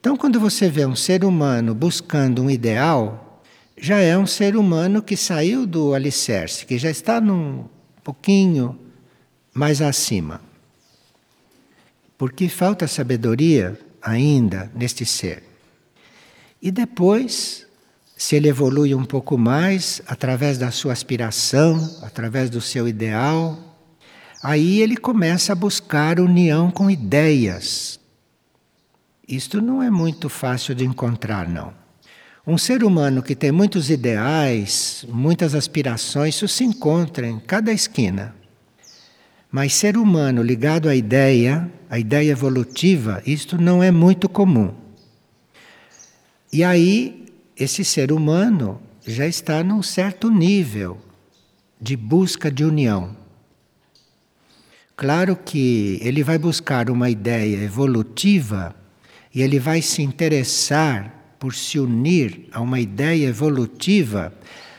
Então, 0.00 0.16
quando 0.16 0.40
você 0.40 0.70
vê 0.70 0.86
um 0.86 0.96
ser 0.96 1.22
humano 1.22 1.74
buscando 1.74 2.42
um 2.42 2.50
ideal, 2.50 3.42
já 3.76 3.98
é 3.98 4.16
um 4.16 4.26
ser 4.26 4.56
humano 4.56 5.02
que 5.02 5.18
saiu 5.18 5.66
do 5.66 5.92
alicerce, 5.92 6.64
que 6.64 6.78
já 6.78 6.90
está 6.90 7.20
num 7.20 7.66
pouquinho 8.02 8.78
mais 9.52 9.82
acima 9.82 10.40
porque 12.24 12.48
falta 12.48 12.88
sabedoria 12.88 13.78
ainda 14.00 14.72
neste 14.74 15.04
ser. 15.04 15.42
E 16.62 16.70
depois, 16.70 17.66
se 18.16 18.34
ele 18.34 18.48
evolui 18.48 18.94
um 18.94 19.04
pouco 19.04 19.36
mais 19.36 20.00
através 20.06 20.56
da 20.56 20.70
sua 20.70 20.94
aspiração, 20.94 21.98
através 22.00 22.48
do 22.48 22.62
seu 22.62 22.88
ideal, 22.88 23.58
aí 24.42 24.80
ele 24.80 24.96
começa 24.96 25.52
a 25.52 25.54
buscar 25.54 26.18
união 26.18 26.70
com 26.70 26.90
ideias. 26.90 28.00
Isto 29.28 29.60
não 29.60 29.82
é 29.82 29.90
muito 29.90 30.30
fácil 30.30 30.74
de 30.74 30.86
encontrar, 30.86 31.46
não. 31.46 31.74
Um 32.46 32.56
ser 32.56 32.82
humano 32.82 33.22
que 33.22 33.36
tem 33.36 33.52
muitos 33.52 33.90
ideais, 33.90 35.04
muitas 35.10 35.54
aspirações, 35.54 36.36
isso 36.36 36.48
se 36.48 36.64
encontra 36.64 37.26
em 37.28 37.38
cada 37.38 37.70
esquina. 37.70 38.34
Mas 39.54 39.72
ser 39.72 39.96
humano 39.96 40.42
ligado 40.42 40.88
à 40.88 40.96
ideia, 40.96 41.70
à 41.88 41.96
ideia 41.96 42.32
evolutiva, 42.32 43.22
isto 43.24 43.56
não 43.56 43.80
é 43.80 43.92
muito 43.92 44.28
comum. 44.28 44.74
E 46.52 46.64
aí, 46.64 47.26
esse 47.56 47.84
ser 47.84 48.10
humano 48.10 48.82
já 49.06 49.28
está 49.28 49.62
num 49.62 49.80
certo 49.80 50.28
nível 50.28 50.98
de 51.80 51.94
busca 51.94 52.50
de 52.50 52.64
união. 52.64 53.16
Claro 54.96 55.36
que 55.36 56.00
ele 56.02 56.24
vai 56.24 56.36
buscar 56.36 56.90
uma 56.90 57.08
ideia 57.08 57.62
evolutiva 57.62 58.74
e 59.32 59.40
ele 59.40 59.60
vai 59.60 59.80
se 59.80 60.02
interessar 60.02 61.36
por 61.38 61.54
se 61.54 61.78
unir 61.78 62.48
a 62.50 62.60
uma 62.60 62.80
ideia 62.80 63.28
evolutiva 63.28 64.34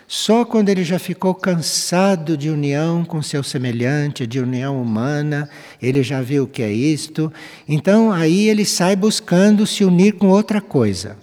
só 0.08 0.46
quando 0.46 0.70
ele 0.70 0.84
já 0.84 1.00
ficou 1.00 1.34
cansado 1.34 2.38
de 2.38 2.50
união 2.50 3.04
com 3.04 3.22
seu 3.24 3.42
semelhante, 3.42 4.28
de 4.28 4.40
união 4.40 4.80
humana, 4.80 5.50
ele 5.82 6.04
já 6.04 6.22
viu 6.22 6.44
o 6.44 6.48
que 6.48 6.62
é 6.62 6.72
isto, 6.72 7.34
então 7.68 8.12
aí 8.12 8.48
ele 8.48 8.66
sai 8.66 8.96
buscando 8.96 9.66
se 9.66 9.84
unir 9.84 10.14
com 10.14 10.28
outra 10.28 10.62
coisa. 10.62 11.18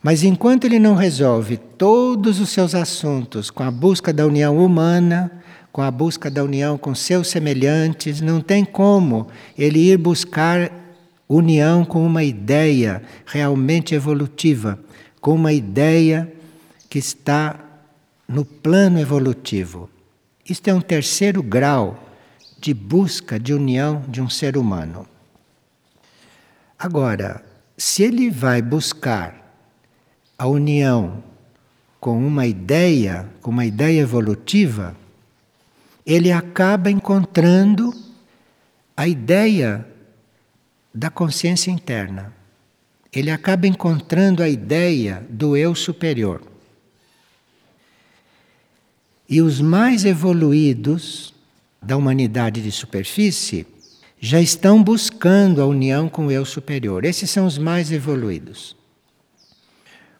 Mas 0.00 0.22
enquanto 0.22 0.64
ele 0.64 0.78
não 0.78 0.94
resolve 0.94 1.56
todos 1.56 2.38
os 2.38 2.50
seus 2.50 2.74
assuntos 2.74 3.50
com 3.50 3.62
a 3.62 3.70
busca 3.70 4.12
da 4.12 4.26
união 4.26 4.58
humana, 4.58 5.30
com 5.72 5.82
a 5.82 5.90
busca 5.90 6.30
da 6.30 6.44
união 6.44 6.78
com 6.78 6.94
seus 6.94 7.28
semelhantes, 7.28 8.20
não 8.20 8.40
tem 8.40 8.64
como 8.64 9.26
ele 9.58 9.90
ir 9.90 9.98
buscar 9.98 10.70
união 11.28 11.84
com 11.84 12.06
uma 12.06 12.22
ideia 12.22 13.02
realmente 13.26 13.94
evolutiva, 13.94 14.78
com 15.20 15.34
uma 15.34 15.52
ideia 15.52 16.30
que 16.94 17.00
está 17.00 17.58
no 18.28 18.44
plano 18.44 19.00
evolutivo. 19.00 19.90
Isto 20.48 20.68
é 20.68 20.72
um 20.72 20.80
terceiro 20.80 21.42
grau 21.42 22.08
de 22.60 22.72
busca 22.72 23.36
de 23.36 23.52
união 23.52 24.04
de 24.06 24.22
um 24.22 24.30
ser 24.30 24.56
humano. 24.56 25.04
Agora, 26.78 27.44
se 27.76 28.04
ele 28.04 28.30
vai 28.30 28.62
buscar 28.62 29.56
a 30.38 30.46
união 30.46 31.20
com 31.98 32.24
uma 32.24 32.46
ideia, 32.46 33.28
com 33.42 33.50
uma 33.50 33.66
ideia 33.66 34.00
evolutiva, 34.00 34.96
ele 36.06 36.30
acaba 36.30 36.92
encontrando 36.92 37.92
a 38.96 39.08
ideia 39.08 39.84
da 40.94 41.10
consciência 41.10 41.72
interna. 41.72 42.32
Ele 43.12 43.32
acaba 43.32 43.66
encontrando 43.66 44.44
a 44.44 44.48
ideia 44.48 45.26
do 45.28 45.56
eu 45.56 45.74
superior. 45.74 46.53
E 49.28 49.40
os 49.40 49.60
mais 49.60 50.04
evoluídos 50.04 51.32
da 51.82 51.96
humanidade 51.96 52.62
de 52.62 52.70
superfície 52.70 53.66
já 54.20 54.40
estão 54.40 54.82
buscando 54.82 55.60
a 55.60 55.66
união 55.66 56.08
com 56.08 56.26
o 56.26 56.30
eu 56.30 56.44
superior. 56.44 57.04
Esses 57.04 57.30
são 57.30 57.46
os 57.46 57.58
mais 57.58 57.92
evoluídos. 57.92 58.74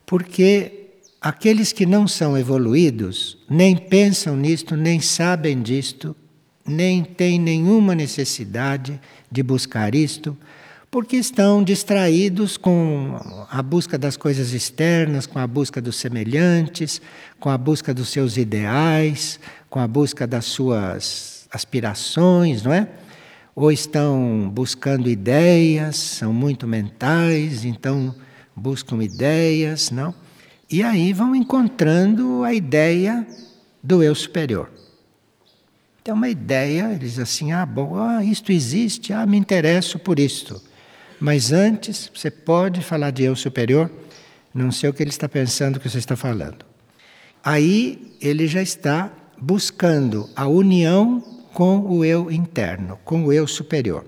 Porque 0.04 0.90
aqueles 1.20 1.72
que 1.72 1.86
não 1.86 2.06
são 2.06 2.36
evoluídos 2.36 3.38
nem 3.48 3.76
pensam 3.76 4.36
nisto, 4.36 4.76
nem 4.76 5.00
sabem 5.00 5.62
disto, 5.62 6.14
nem 6.66 7.02
têm 7.02 7.38
nenhuma 7.38 7.94
necessidade 7.94 9.00
de 9.30 9.42
buscar 9.42 9.94
isto, 9.94 10.36
porque 10.94 11.16
estão 11.16 11.60
distraídos 11.64 12.56
com 12.56 13.18
a 13.50 13.60
busca 13.64 13.98
das 13.98 14.16
coisas 14.16 14.52
externas, 14.52 15.26
com 15.26 15.40
a 15.40 15.46
busca 15.48 15.82
dos 15.82 15.96
semelhantes, 15.96 17.02
com 17.40 17.50
a 17.50 17.58
busca 17.58 17.92
dos 17.92 18.10
seus 18.10 18.36
ideais, 18.36 19.40
com 19.68 19.80
a 19.80 19.88
busca 19.88 20.24
das 20.24 20.44
suas 20.44 21.48
aspirações, 21.50 22.62
não 22.62 22.72
é? 22.72 22.88
Ou 23.56 23.72
estão 23.72 24.48
buscando 24.54 25.10
ideias, 25.10 25.96
são 25.96 26.32
muito 26.32 26.64
mentais, 26.64 27.64
então 27.64 28.14
buscam 28.54 29.02
ideias, 29.02 29.90
não? 29.90 30.14
E 30.70 30.80
aí 30.80 31.12
vão 31.12 31.34
encontrando 31.34 32.44
a 32.44 32.54
ideia 32.54 33.26
do 33.82 34.00
eu 34.00 34.14
superior. 34.14 34.70
Tem 36.04 36.14
uma 36.14 36.28
ideia, 36.28 36.92
eles 36.92 37.18
assim, 37.18 37.50
ah, 37.50 37.66
bom, 37.66 37.96
ah, 37.96 38.22
isto 38.24 38.52
existe, 38.52 39.12
ah, 39.12 39.26
me 39.26 39.36
interesso 39.36 39.98
por 39.98 40.20
isto. 40.20 40.62
Mas 41.20 41.52
antes, 41.52 42.10
você 42.14 42.30
pode 42.30 42.82
falar 42.82 43.10
de 43.10 43.22
eu 43.22 43.36
superior, 43.36 43.90
não 44.52 44.70
sei 44.70 44.90
o 44.90 44.92
que 44.92 45.02
ele 45.02 45.10
está 45.10 45.28
pensando 45.28 45.80
que 45.80 45.88
você 45.88 45.98
está 45.98 46.16
falando. 46.16 46.64
Aí 47.42 48.16
ele 48.20 48.46
já 48.46 48.62
está 48.62 49.12
buscando 49.38 50.28
a 50.34 50.46
união 50.46 51.20
com 51.52 51.80
o 51.80 52.04
eu 52.04 52.30
interno, 52.30 52.98
com 53.04 53.24
o 53.24 53.32
eu 53.32 53.46
superior. 53.46 54.04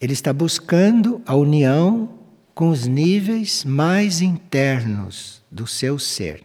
Ele 0.00 0.12
está 0.12 0.32
buscando 0.32 1.22
a 1.26 1.34
união 1.34 2.08
com 2.54 2.68
os 2.68 2.86
níveis 2.86 3.64
mais 3.64 4.20
internos 4.20 5.42
do 5.50 5.66
seu 5.66 5.98
ser. 5.98 6.42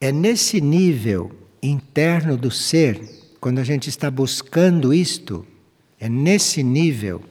É 0.00 0.12
nesse 0.12 0.60
nível 0.60 1.36
interno 1.60 2.36
do 2.36 2.50
ser 2.50 3.17
quando 3.40 3.58
a 3.58 3.64
gente 3.64 3.88
está 3.88 4.10
buscando 4.10 4.92
isto, 4.92 5.46
é 6.00 6.08
nesse 6.08 6.62
nível 6.62 7.22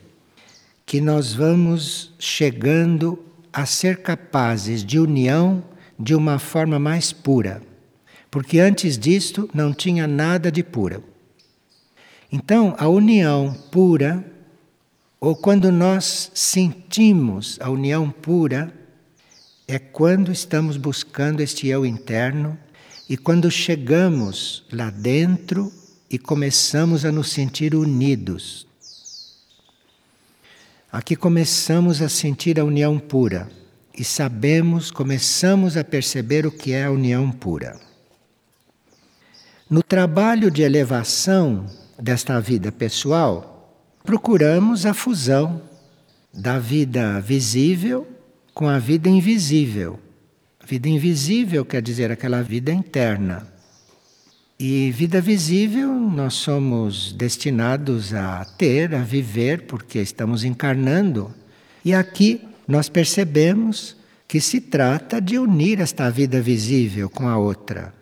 que 0.86 1.00
nós 1.00 1.34
vamos 1.34 2.14
chegando 2.18 3.22
a 3.52 3.66
ser 3.66 3.98
capazes 4.02 4.84
de 4.84 4.98
união 4.98 5.62
de 5.98 6.14
uma 6.14 6.38
forma 6.38 6.78
mais 6.78 7.12
pura. 7.12 7.60
Porque 8.30 8.58
antes 8.58 8.96
disto 8.98 9.48
não 9.52 9.72
tinha 9.72 10.06
nada 10.06 10.50
de 10.50 10.62
pura. 10.62 11.02
Então, 12.30 12.74
a 12.78 12.88
união 12.88 13.54
pura, 13.70 14.24
ou 15.20 15.34
quando 15.34 15.72
nós 15.72 16.30
sentimos 16.34 17.58
a 17.60 17.70
união 17.70 18.10
pura, 18.10 18.72
é 19.66 19.78
quando 19.78 20.32
estamos 20.32 20.76
buscando 20.76 21.40
este 21.40 21.68
eu 21.68 21.84
interno 21.84 22.58
e 23.08 23.16
quando 23.16 23.50
chegamos 23.50 24.64
lá 24.72 24.90
dentro 24.90 25.72
e 26.10 26.18
começamos 26.18 27.04
a 27.04 27.12
nos 27.12 27.30
sentir 27.30 27.74
unidos. 27.74 28.66
Aqui 30.90 31.14
começamos 31.14 32.00
a 32.00 32.08
sentir 32.08 32.58
a 32.58 32.64
união 32.64 32.98
pura 32.98 33.48
e 33.96 34.02
sabemos, 34.02 34.90
começamos 34.90 35.76
a 35.76 35.84
perceber 35.84 36.46
o 36.46 36.52
que 36.52 36.72
é 36.72 36.84
a 36.84 36.90
união 36.90 37.30
pura. 37.30 37.78
No 39.68 39.82
trabalho 39.82 40.50
de 40.50 40.62
elevação 40.62 41.66
desta 41.98 42.40
vida 42.40 42.72
pessoal, 42.72 43.76
procuramos 44.02 44.86
a 44.86 44.94
fusão 44.94 45.60
da 46.32 46.58
vida 46.58 47.20
visível 47.20 48.06
com 48.54 48.66
a 48.66 48.78
vida 48.78 49.10
invisível. 49.10 49.98
A 50.58 50.64
vida 50.64 50.88
invisível 50.88 51.66
quer 51.66 51.82
dizer 51.82 52.10
aquela 52.10 52.42
vida 52.42 52.72
interna 52.72 53.57
e 54.60 54.90
vida 54.90 55.20
visível 55.20 55.94
nós 55.94 56.34
somos 56.34 57.12
destinados 57.12 58.12
a 58.12 58.44
ter, 58.44 58.92
a 58.92 59.02
viver, 59.02 59.66
porque 59.66 60.00
estamos 60.00 60.42
encarnando. 60.42 61.32
E 61.84 61.94
aqui 61.94 62.42
nós 62.66 62.88
percebemos 62.88 63.96
que 64.26 64.40
se 64.40 64.60
trata 64.60 65.20
de 65.20 65.38
unir 65.38 65.80
esta 65.80 66.10
vida 66.10 66.40
visível 66.42 67.08
com 67.08 67.28
a 67.28 67.38
outra. 67.38 67.94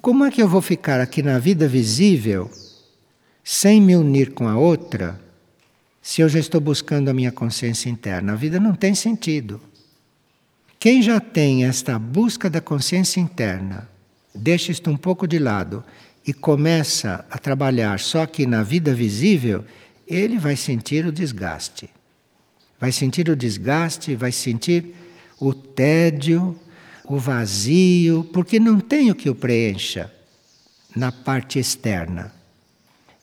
Como 0.00 0.24
é 0.24 0.30
que 0.30 0.40
eu 0.40 0.48
vou 0.48 0.62
ficar 0.62 1.00
aqui 1.00 1.24
na 1.24 1.40
vida 1.40 1.66
visível 1.66 2.48
sem 3.42 3.80
me 3.80 3.96
unir 3.96 4.32
com 4.32 4.46
a 4.46 4.56
outra, 4.56 5.20
se 6.00 6.22
eu 6.22 6.28
já 6.28 6.38
estou 6.38 6.60
buscando 6.60 7.08
a 7.08 7.14
minha 7.14 7.32
consciência 7.32 7.90
interna? 7.90 8.34
A 8.34 8.36
vida 8.36 8.60
não 8.60 8.76
tem 8.76 8.94
sentido. 8.94 9.60
Quem 10.78 11.02
já 11.02 11.18
tem 11.18 11.64
esta 11.64 11.98
busca 11.98 12.48
da 12.48 12.60
consciência 12.60 13.18
interna, 13.18 13.88
deixa 14.36 14.72
isto 14.72 14.90
um 14.90 14.96
pouco 14.96 15.26
de 15.26 15.38
lado 15.38 15.82
e 16.26 16.32
começa 16.32 17.24
a 17.30 17.38
trabalhar 17.38 17.98
só 18.00 18.22
aqui 18.22 18.46
na 18.46 18.62
vida 18.62 18.94
visível, 18.94 19.64
ele 20.06 20.38
vai 20.38 20.56
sentir 20.56 21.06
o 21.06 21.12
desgaste. 21.12 21.88
Vai 22.78 22.92
sentir 22.92 23.28
o 23.28 23.36
desgaste, 23.36 24.14
vai 24.14 24.32
sentir 24.32 24.94
o 25.40 25.54
tédio, 25.54 26.58
o 27.04 27.18
vazio, 27.18 28.24
porque 28.32 28.58
não 28.58 28.80
tem 28.80 29.10
o 29.10 29.14
que 29.14 29.30
o 29.30 29.34
preencha 29.34 30.12
na 30.94 31.12
parte 31.12 31.58
externa. 31.58 32.32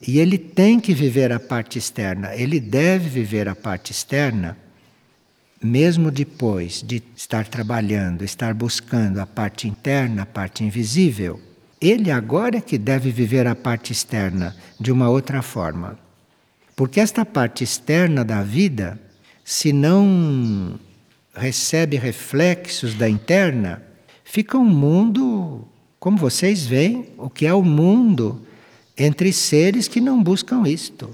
E 0.06 0.18
ele 0.18 0.38
tem 0.38 0.80
que 0.80 0.92
viver 0.92 1.32
a 1.32 1.40
parte 1.40 1.78
externa, 1.78 2.34
ele 2.34 2.60
deve 2.60 3.08
viver 3.08 3.48
a 3.48 3.54
parte 3.54 3.92
externa, 3.92 4.56
mesmo 5.64 6.10
depois 6.10 6.82
de 6.86 7.02
estar 7.16 7.46
trabalhando, 7.46 8.22
estar 8.22 8.52
buscando 8.52 9.18
a 9.18 9.26
parte 9.26 9.66
interna, 9.66 10.22
a 10.22 10.26
parte 10.26 10.62
invisível. 10.62 11.40
Ele 11.80 12.10
agora 12.10 12.58
é 12.58 12.60
que 12.60 12.76
deve 12.76 13.10
viver 13.10 13.46
a 13.46 13.54
parte 13.54 13.90
externa 13.90 14.54
de 14.78 14.92
uma 14.92 15.08
outra 15.08 15.40
forma. 15.40 15.98
Porque 16.76 17.00
esta 17.00 17.24
parte 17.24 17.64
externa 17.64 18.22
da 18.22 18.42
vida, 18.42 19.00
se 19.42 19.72
não 19.72 20.78
recebe 21.34 21.96
reflexos 21.96 22.92
da 22.92 23.08
interna, 23.08 23.82
fica 24.22 24.58
um 24.58 24.68
mundo, 24.68 25.66
como 25.98 26.18
vocês 26.18 26.66
veem, 26.66 27.08
o 27.16 27.30
que 27.30 27.46
é 27.46 27.54
o 27.54 27.62
mundo 27.62 28.42
entre 28.98 29.32
seres 29.32 29.88
que 29.88 30.00
não 30.00 30.22
buscam 30.22 30.68
isto. 30.68 31.08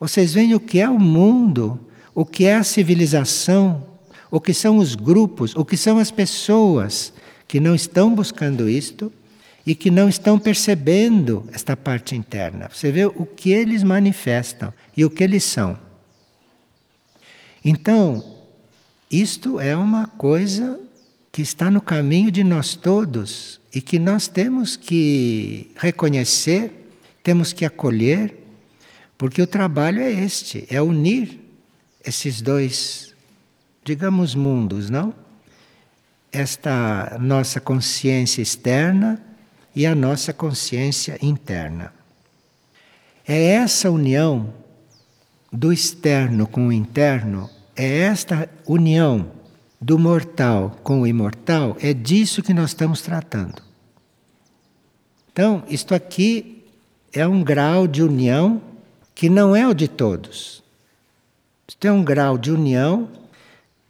Vocês 0.00 0.32
veem 0.32 0.54
o 0.54 0.60
que 0.60 0.80
é 0.80 0.88
o 0.88 0.98
mundo, 0.98 1.78
o 2.14 2.24
que 2.24 2.44
é 2.44 2.56
a 2.56 2.62
civilização, 2.62 3.86
o 4.30 4.40
que 4.40 4.54
são 4.54 4.78
os 4.78 4.94
grupos, 4.94 5.54
o 5.56 5.64
que 5.64 5.76
são 5.76 5.98
as 5.98 6.10
pessoas 6.10 7.12
que 7.48 7.60
não 7.60 7.74
estão 7.74 8.14
buscando 8.14 8.68
isto 8.68 9.12
e 9.66 9.74
que 9.74 9.90
não 9.90 10.08
estão 10.08 10.38
percebendo 10.38 11.48
esta 11.52 11.76
parte 11.76 12.14
interna. 12.14 12.70
Você 12.72 12.92
vê 12.92 13.06
o 13.06 13.26
que 13.26 13.52
eles 13.52 13.82
manifestam 13.82 14.72
e 14.96 15.04
o 15.04 15.10
que 15.10 15.24
eles 15.24 15.44
são. 15.44 15.78
Então, 17.64 18.22
isto 19.10 19.58
é 19.58 19.74
uma 19.74 20.06
coisa 20.06 20.78
que 21.32 21.42
está 21.42 21.70
no 21.70 21.80
caminho 21.80 22.30
de 22.30 22.44
nós 22.44 22.74
todos 22.74 23.60
e 23.74 23.80
que 23.80 23.98
nós 23.98 24.28
temos 24.28 24.76
que 24.76 25.70
reconhecer 25.76 26.84
temos 27.24 27.54
que 27.54 27.64
acolher, 27.64 28.36
porque 29.16 29.40
o 29.40 29.46
trabalho 29.46 30.02
é 30.02 30.12
este, 30.12 30.66
é 30.68 30.80
unir 30.82 31.40
esses 32.04 32.42
dois, 32.42 33.14
digamos, 33.84 34.34
mundos, 34.34 34.90
não? 34.90 35.14
Esta 36.30 37.16
nossa 37.20 37.60
consciência 37.60 38.42
externa 38.42 39.22
e 39.74 39.86
a 39.86 39.94
nossa 39.94 40.32
consciência 40.32 41.18
interna. 41.22 41.92
É 43.26 43.42
essa 43.52 43.90
união 43.90 44.52
do 45.52 45.72
externo 45.72 46.46
com 46.46 46.68
o 46.68 46.72
interno, 46.72 47.48
é 47.76 48.00
esta 48.00 48.50
união 48.66 49.30
do 49.80 49.98
mortal 49.98 50.78
com 50.82 51.02
o 51.02 51.06
imortal, 51.06 51.76
é 51.80 51.94
disso 51.94 52.42
que 52.42 52.52
nós 52.52 52.70
estamos 52.70 53.00
tratando. 53.00 53.62
Então, 55.32 55.62
isto 55.68 55.94
aqui 55.94 56.64
é 57.12 57.26
um 57.26 57.42
grau 57.42 57.86
de 57.86 58.02
união 58.02 58.60
que 59.14 59.28
não 59.28 59.54
é 59.54 59.66
o 59.66 59.74
de 59.74 59.88
todos. 59.88 60.63
É 61.82 61.92
um 61.92 62.02
grau 62.02 62.38
de 62.38 62.50
união 62.50 63.08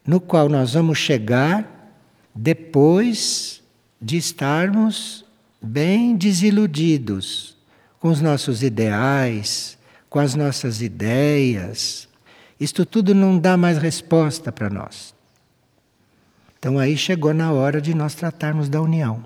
no 0.06 0.20
qual 0.20 0.48
nós 0.48 0.74
vamos 0.74 0.98
chegar 0.98 1.92
depois 2.34 3.62
de 4.00 4.16
estarmos 4.16 5.24
bem 5.62 6.16
desiludidos 6.16 7.56
com 7.98 8.08
os 8.08 8.20
nossos 8.20 8.62
ideais, 8.62 9.78
com 10.10 10.18
as 10.18 10.34
nossas 10.34 10.82
ideias. 10.82 12.08
Isto 12.60 12.84
tudo 12.84 13.14
não 13.14 13.38
dá 13.38 13.56
mais 13.56 13.78
resposta 13.78 14.52
para 14.52 14.68
nós. 14.68 15.14
Então 16.58 16.78
aí 16.78 16.96
chegou 16.96 17.32
na 17.32 17.52
hora 17.52 17.80
de 17.80 17.94
nós 17.94 18.14
tratarmos 18.14 18.68
da 18.68 18.80
união. 18.80 19.24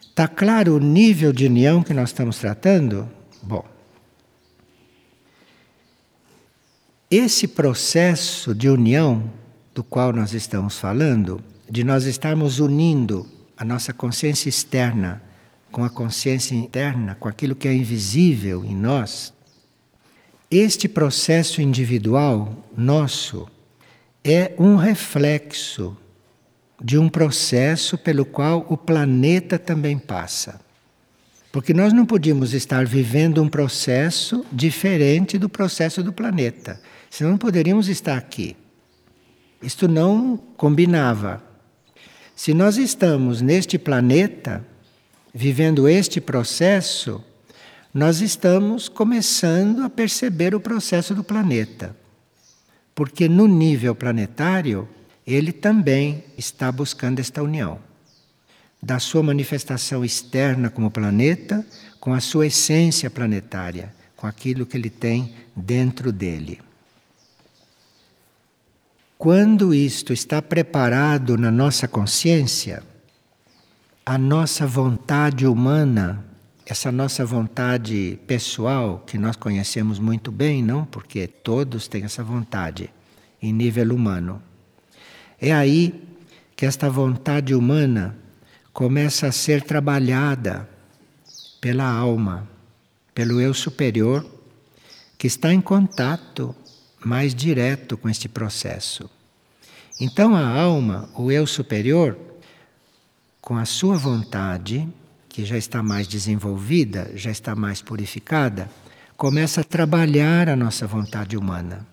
Está 0.00 0.26
claro 0.28 0.76
o 0.76 0.80
nível 0.80 1.32
de 1.32 1.46
união 1.46 1.82
que 1.82 1.94
nós 1.94 2.10
estamos 2.10 2.38
tratando? 2.38 3.08
Bom. 3.42 3.64
Esse 7.10 7.48
processo 7.48 8.54
de 8.54 8.68
união 8.68 9.32
do 9.74 9.82
qual 9.82 10.12
nós 10.12 10.32
estamos 10.32 10.78
falando, 10.78 11.42
de 11.68 11.82
nós 11.82 12.04
estarmos 12.04 12.60
unindo 12.60 13.26
a 13.56 13.64
nossa 13.64 13.92
consciência 13.92 14.48
externa 14.48 15.20
com 15.72 15.82
a 15.82 15.90
consciência 15.90 16.54
interna, 16.54 17.16
com 17.16 17.28
aquilo 17.28 17.56
que 17.56 17.66
é 17.66 17.74
invisível 17.74 18.64
em 18.64 18.76
nós, 18.76 19.34
este 20.48 20.88
processo 20.88 21.60
individual 21.60 22.56
nosso 22.76 23.48
é 24.22 24.52
um 24.56 24.76
reflexo 24.76 25.96
de 26.80 26.96
um 26.96 27.08
processo 27.08 27.98
pelo 27.98 28.24
qual 28.24 28.64
o 28.68 28.76
planeta 28.76 29.58
também 29.58 29.98
passa. 29.98 30.60
Porque 31.50 31.74
nós 31.74 31.92
não 31.92 32.06
podíamos 32.06 32.54
estar 32.54 32.86
vivendo 32.86 33.42
um 33.42 33.48
processo 33.48 34.46
diferente 34.52 35.36
do 35.36 35.48
processo 35.48 36.02
do 36.04 36.12
planeta, 36.12 36.80
senão 37.10 37.32
não 37.32 37.38
poderíamos 37.38 37.88
estar 37.88 38.16
aqui. 38.16 38.56
Isto 39.60 39.88
não 39.88 40.38
combinava. 40.56 41.42
Se 42.34 42.54
nós 42.54 42.78
estamos 42.78 43.42
neste 43.42 43.76
planeta, 43.78 44.64
vivendo 45.34 45.86
este 45.88 46.20
processo, 46.20 47.22
nós 47.92 48.20
estamos 48.20 48.88
começando 48.88 49.82
a 49.82 49.90
perceber 49.90 50.54
o 50.54 50.60
processo 50.60 51.14
do 51.14 51.24
planeta. 51.24 51.94
Porque 52.94 53.28
no 53.28 53.46
nível 53.46 53.94
planetário, 53.94 54.88
ele 55.26 55.52
também 55.52 56.24
está 56.38 56.72
buscando 56.72 57.18
esta 57.18 57.42
união 57.42 57.90
da 58.82 58.98
sua 58.98 59.22
manifestação 59.22 60.04
externa 60.04 60.70
como 60.70 60.90
planeta 60.90 61.66
com 61.98 62.14
a 62.14 62.20
sua 62.20 62.46
essência 62.46 63.10
planetária, 63.10 63.94
com 64.16 64.26
aquilo 64.26 64.64
que 64.64 64.76
ele 64.76 64.88
tem 64.88 65.34
dentro 65.54 66.10
dele. 66.10 66.58
Quando 69.20 69.74
isto 69.74 70.14
está 70.14 70.40
preparado 70.40 71.36
na 71.36 71.50
nossa 71.50 71.86
consciência, 71.86 72.82
a 74.04 74.16
nossa 74.16 74.66
vontade 74.66 75.46
humana, 75.46 76.24
essa 76.64 76.90
nossa 76.90 77.22
vontade 77.24 78.18
pessoal, 78.26 79.04
que 79.06 79.18
nós 79.18 79.36
conhecemos 79.36 79.98
muito 79.98 80.32
bem, 80.32 80.62
não? 80.62 80.86
Porque 80.86 81.26
todos 81.26 81.86
têm 81.86 82.04
essa 82.04 82.24
vontade 82.24 82.88
em 83.42 83.52
nível 83.52 83.94
humano 83.94 84.40
é 85.38 85.52
aí 85.52 86.02
que 86.56 86.64
esta 86.64 86.88
vontade 86.88 87.54
humana 87.54 88.16
começa 88.72 89.26
a 89.26 89.32
ser 89.32 89.62
trabalhada 89.62 90.66
pela 91.60 91.84
alma, 91.84 92.48
pelo 93.14 93.38
eu 93.38 93.52
superior, 93.52 94.24
que 95.18 95.26
está 95.26 95.52
em 95.52 95.60
contato 95.60 96.56
mais 97.04 97.34
direto 97.34 97.96
com 97.96 98.08
este 98.08 98.28
processo. 98.28 99.08
Então 100.00 100.34
a 100.34 100.46
alma, 100.46 101.08
o 101.14 101.30
eu 101.30 101.46
superior, 101.46 102.16
com 103.40 103.56
a 103.56 103.64
sua 103.64 103.96
vontade, 103.96 104.88
que 105.28 105.44
já 105.44 105.56
está 105.56 105.82
mais 105.82 106.06
desenvolvida, 106.06 107.10
já 107.14 107.30
está 107.30 107.54
mais 107.54 107.82
purificada, 107.82 108.70
começa 109.16 109.60
a 109.60 109.64
trabalhar 109.64 110.48
a 110.48 110.56
nossa 110.56 110.86
vontade 110.86 111.36
humana. 111.36 111.86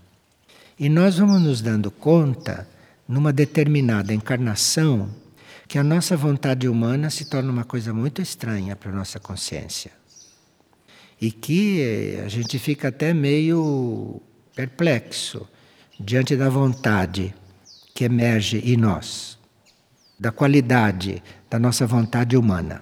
E 0.80 0.89
nós 0.89 1.17
vamos 1.17 1.41
nos 1.41 1.62
dando 1.62 1.89
conta 1.89 2.67
numa 3.08 3.34
determinada 3.34 4.13
encarnação 4.13 5.10
que 5.67 5.78
a 5.78 5.84
nossa 5.84 6.15
vontade 6.15 6.67
humana 6.67 7.10
se 7.10 7.26
torna 7.26 7.52
uma 7.52 7.65
coisa 7.65 7.93
muito 7.93 8.22
estranha 8.22 8.76
para 8.76 8.91
a 8.91 8.96
nossa 8.96 9.20
consciência. 9.20 9.91
E 11.20 11.32
que 11.32 11.82
eh, 11.82 12.24
a 12.24 12.30
gente 12.30 12.58
fica 12.60 12.88
até 12.89 13.13
meio 13.13 14.22
perplexo 14.58 15.48
diante 16.00 16.36
da 16.36 16.50
vontade 16.50 17.32
que 17.93 18.06
emerge 18.06 18.58
em 18.58 18.76
nós, 18.76 19.38
da 20.20 20.32
qualidade 20.32 21.22
da 21.48 21.60
nossa 21.60 21.86
vontade 21.86 22.36
humana. 22.36 22.82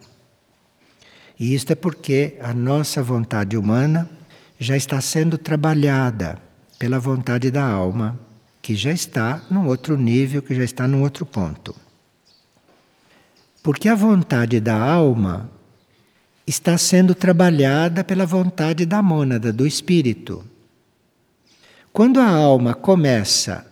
E 1.37 1.53
isto 1.53 1.71
é 1.71 1.75
porque 1.75 2.37
a 2.39 2.53
nossa 2.53 3.03
vontade 3.03 3.57
humana 3.57 4.09
já 4.57 4.77
está 4.77 5.01
sendo 5.01 5.37
trabalhada 5.37 6.41
pela 6.79 6.97
vontade 6.97 7.51
da 7.51 7.65
alma 7.65 8.17
que 8.61 8.73
já 8.73 8.93
está 8.93 9.41
num 9.51 9.67
outro 9.67 9.97
nível, 9.97 10.41
que 10.41 10.55
já 10.55 10.63
está 10.63 10.87
num 10.87 11.01
outro 11.01 11.25
ponto. 11.25 11.75
Porque 13.61 13.89
a 13.89 13.95
vontade 13.95 14.61
da 14.61 14.79
alma 14.79 15.51
está 16.47 16.77
sendo 16.77 17.13
trabalhada 17.13 18.01
pela 18.01 18.25
vontade 18.25 18.85
da 18.85 19.03
mônada, 19.03 19.51
do 19.51 19.67
espírito. 19.67 20.54
Quando 21.95 22.19
a 22.19 22.27
alma 22.27 22.73
começa 22.73 23.65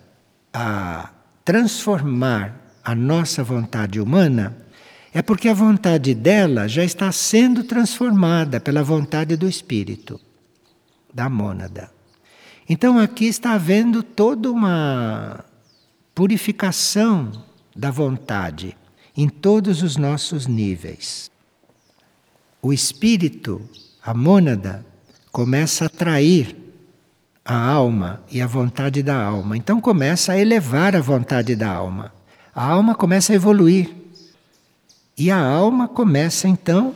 a 0.50 1.10
transformar 1.44 2.58
a 2.82 2.94
nossa 2.94 3.44
vontade 3.44 4.00
humana, 4.00 4.56
é 5.12 5.20
porque 5.20 5.46
a 5.46 5.52
vontade 5.52 6.14
dela 6.14 6.66
já 6.66 6.82
está 6.82 7.12
sendo 7.12 7.64
transformada 7.64 8.58
pela 8.58 8.82
vontade 8.82 9.36
do 9.36 9.46
espírito, 9.46 10.18
da 11.12 11.28
mônada. 11.28 11.90
Então 12.66 12.98
aqui 12.98 13.26
está 13.26 13.52
havendo 13.52 14.02
toda 14.02 14.50
uma 14.50 15.44
purificação 16.14 17.30
da 17.76 17.90
vontade 17.90 18.74
em 19.14 19.28
todos 19.28 19.82
os 19.82 19.98
nossos 19.98 20.46
níveis. 20.46 21.30
O 22.62 22.72
espírito, 22.72 23.60
a 24.02 24.14
mônada, 24.14 24.82
começa 25.30 25.84
a 25.84 25.88
atrair 25.88 26.63
a 27.44 27.56
alma 27.56 28.22
e 28.30 28.40
a 28.40 28.46
vontade 28.46 29.02
da 29.02 29.22
alma. 29.22 29.56
Então 29.56 29.80
começa 29.80 30.32
a 30.32 30.38
elevar 30.38 30.96
a 30.96 31.00
vontade 31.00 31.54
da 31.54 31.70
alma. 31.70 32.12
A 32.54 32.64
alma 32.64 32.94
começa 32.94 33.32
a 33.32 33.36
evoluir. 33.36 33.90
E 35.16 35.30
a 35.30 35.38
alma 35.38 35.86
começa 35.86 36.48
então 36.48 36.94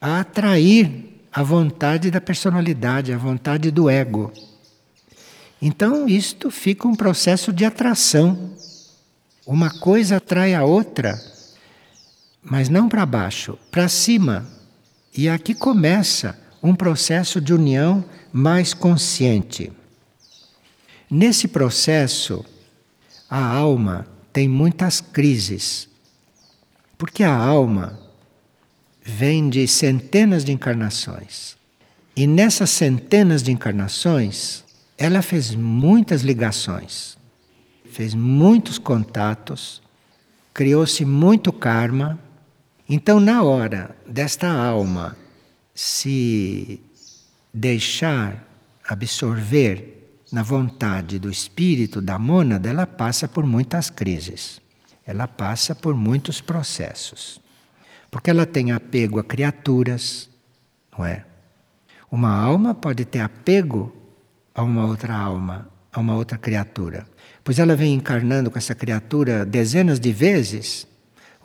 a 0.00 0.20
atrair 0.20 1.24
a 1.32 1.42
vontade 1.42 2.10
da 2.10 2.20
personalidade, 2.20 3.12
a 3.12 3.18
vontade 3.18 3.70
do 3.70 3.88
ego. 3.88 4.32
Então 5.60 6.06
isto 6.06 6.50
fica 6.50 6.86
um 6.86 6.94
processo 6.94 7.52
de 7.52 7.64
atração. 7.64 8.50
Uma 9.46 9.70
coisa 9.70 10.16
atrai 10.16 10.54
a 10.54 10.64
outra, 10.64 11.18
mas 12.42 12.68
não 12.68 12.88
para 12.88 13.06
baixo, 13.06 13.58
para 13.70 13.88
cima. 13.88 14.46
E 15.16 15.28
aqui 15.28 15.54
começa 15.54 16.38
um 16.62 16.74
processo 16.74 17.40
de 17.40 17.54
união 17.54 18.04
mais 18.32 18.74
consciente. 18.74 19.72
Nesse 21.10 21.46
processo, 21.46 22.44
a 23.30 23.44
alma 23.44 24.06
tem 24.32 24.48
muitas 24.48 25.00
crises, 25.00 25.88
porque 26.98 27.22
a 27.22 27.34
alma 27.34 27.98
vem 29.04 29.48
de 29.48 29.68
centenas 29.68 30.44
de 30.44 30.50
encarnações. 30.50 31.56
E 32.16 32.26
nessas 32.26 32.70
centenas 32.70 33.42
de 33.42 33.52
encarnações, 33.52 34.64
ela 34.98 35.22
fez 35.22 35.54
muitas 35.54 36.22
ligações, 36.22 37.16
fez 37.88 38.12
muitos 38.12 38.76
contatos, 38.76 39.80
criou-se 40.52 41.04
muito 41.04 41.52
karma. 41.52 42.18
Então, 42.88 43.20
na 43.20 43.44
hora 43.44 43.94
desta 44.06 44.48
alma 44.48 45.16
se 45.72 46.80
deixar 47.54 48.44
absorver 48.88 49.95
na 50.32 50.42
vontade 50.42 51.18
do 51.18 51.30
espírito 51.30 52.00
da 52.00 52.18
mônada, 52.18 52.68
ela 52.68 52.86
passa 52.86 53.28
por 53.28 53.46
muitas 53.46 53.90
crises. 53.90 54.60
Ela 55.06 55.28
passa 55.28 55.74
por 55.74 55.94
muitos 55.94 56.40
processos. 56.40 57.40
Porque 58.10 58.30
ela 58.30 58.44
tem 58.44 58.72
apego 58.72 59.20
a 59.20 59.24
criaturas, 59.24 60.28
não 60.96 61.04
é? 61.04 61.24
Uma 62.10 62.34
alma 62.34 62.74
pode 62.74 63.04
ter 63.04 63.20
apego 63.20 63.94
a 64.54 64.62
uma 64.62 64.86
outra 64.86 65.14
alma, 65.14 65.68
a 65.92 66.00
uma 66.00 66.14
outra 66.14 66.38
criatura. 66.38 67.06
Pois 67.44 67.58
ela 67.58 67.76
vem 67.76 67.94
encarnando 67.94 68.50
com 68.50 68.58
essa 68.58 68.74
criatura 68.74 69.44
dezenas 69.44 70.00
de 70.00 70.12
vezes. 70.12 70.86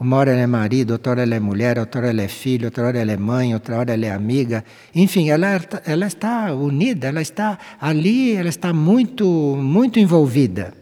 Uma 0.02 0.18
hora 0.18 0.32
ela 0.32 0.42
é 0.42 0.48
marido, 0.48 0.92
outra 0.94 1.12
hora 1.12 1.22
ela 1.22 1.36
é 1.36 1.40
mulher, 1.40 1.78
outra 1.78 2.02
hora 2.02 2.10
ela 2.10 2.24
é 2.24 2.28
filho, 2.28 2.66
outra 2.66 2.88
hora 2.88 2.98
ela 2.98 3.12
é 3.12 3.18
mãe, 3.18 3.54
outra 3.54 3.78
hora 3.78 3.94
ela 3.94 4.04
é 4.04 4.12
amiga. 4.12 4.66
Enfim, 4.96 5.30
ela, 5.30 5.62
ela 5.86 6.08
está 6.08 6.52
unida, 6.56 7.10
ela 7.10 7.22
está 7.22 7.60
ali, 7.80 8.34
ela 8.34 8.50
está 8.50 8.74
muito, 8.74 9.28
muito 9.62 10.00
envolvida. 10.00 10.74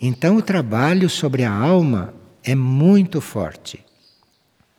Então 0.00 0.36
o 0.36 0.42
trabalho 0.42 1.10
sobre 1.10 1.44
a 1.44 1.52
alma 1.52 2.14
é 2.42 2.54
muito 2.54 3.20
forte. 3.20 3.84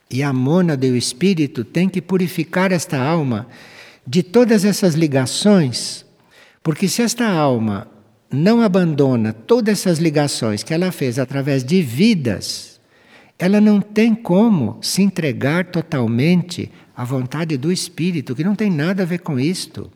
E 0.10 0.24
a 0.24 0.34
mônada 0.34 0.88
e 0.88 0.92
o 0.92 0.98
espírito 0.98 1.64
têm 1.64 1.88
que 1.88 2.02
purificar 2.02 2.72
esta 2.72 3.00
alma 3.00 3.48
de 4.06 4.24
todas 4.24 4.66
essas 4.66 4.96
ligações 4.96 6.08
porque 6.68 6.90
se 6.90 7.02
esta 7.02 7.26
alma 7.26 7.88
não 8.30 8.62
abandona 8.62 9.32
todas 9.32 9.80
essas 9.80 10.00
ligações 10.00 10.64
que 10.64 10.74
ela 10.74 10.92
fez 10.92 11.18
através 11.18 11.64
de 11.64 11.82
vidas, 11.82 12.77
ela 13.40 13.62
não 13.62 13.80
tem 13.80 14.16
como 14.16 14.80
se 14.82 15.02
entregar 15.02 15.66
totalmente 15.66 16.72
à 16.96 17.04
vontade 17.04 17.56
do 17.58 17.72
espírito, 17.72 18.36
que 18.36 18.44
não 18.44 18.56
tem 18.56 18.72
nada 18.72 19.04
a 19.04 19.06
ver 19.06 19.20
com 19.20 19.40
isto. 19.40 19.92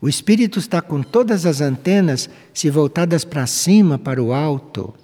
O 0.00 0.08
espírito 0.08 0.58
está 0.58 0.80
com 0.80 1.02
todas 1.02 1.44
as 1.44 1.60
antenas 1.60 2.30
se 2.54 2.70
voltadas 2.70 3.24
para 3.24 3.46
cima, 3.46 3.98
para 3.98 4.22
o 4.22 4.32
alto. 4.32 4.94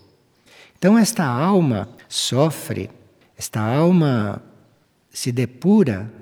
Então, 0.79 0.97
esta 0.97 1.25
alma 1.25 1.89
sofre, 2.09 2.91
esta 3.37 3.61
alma 3.61 4.43
se 5.11 5.33
depura, 5.33 6.13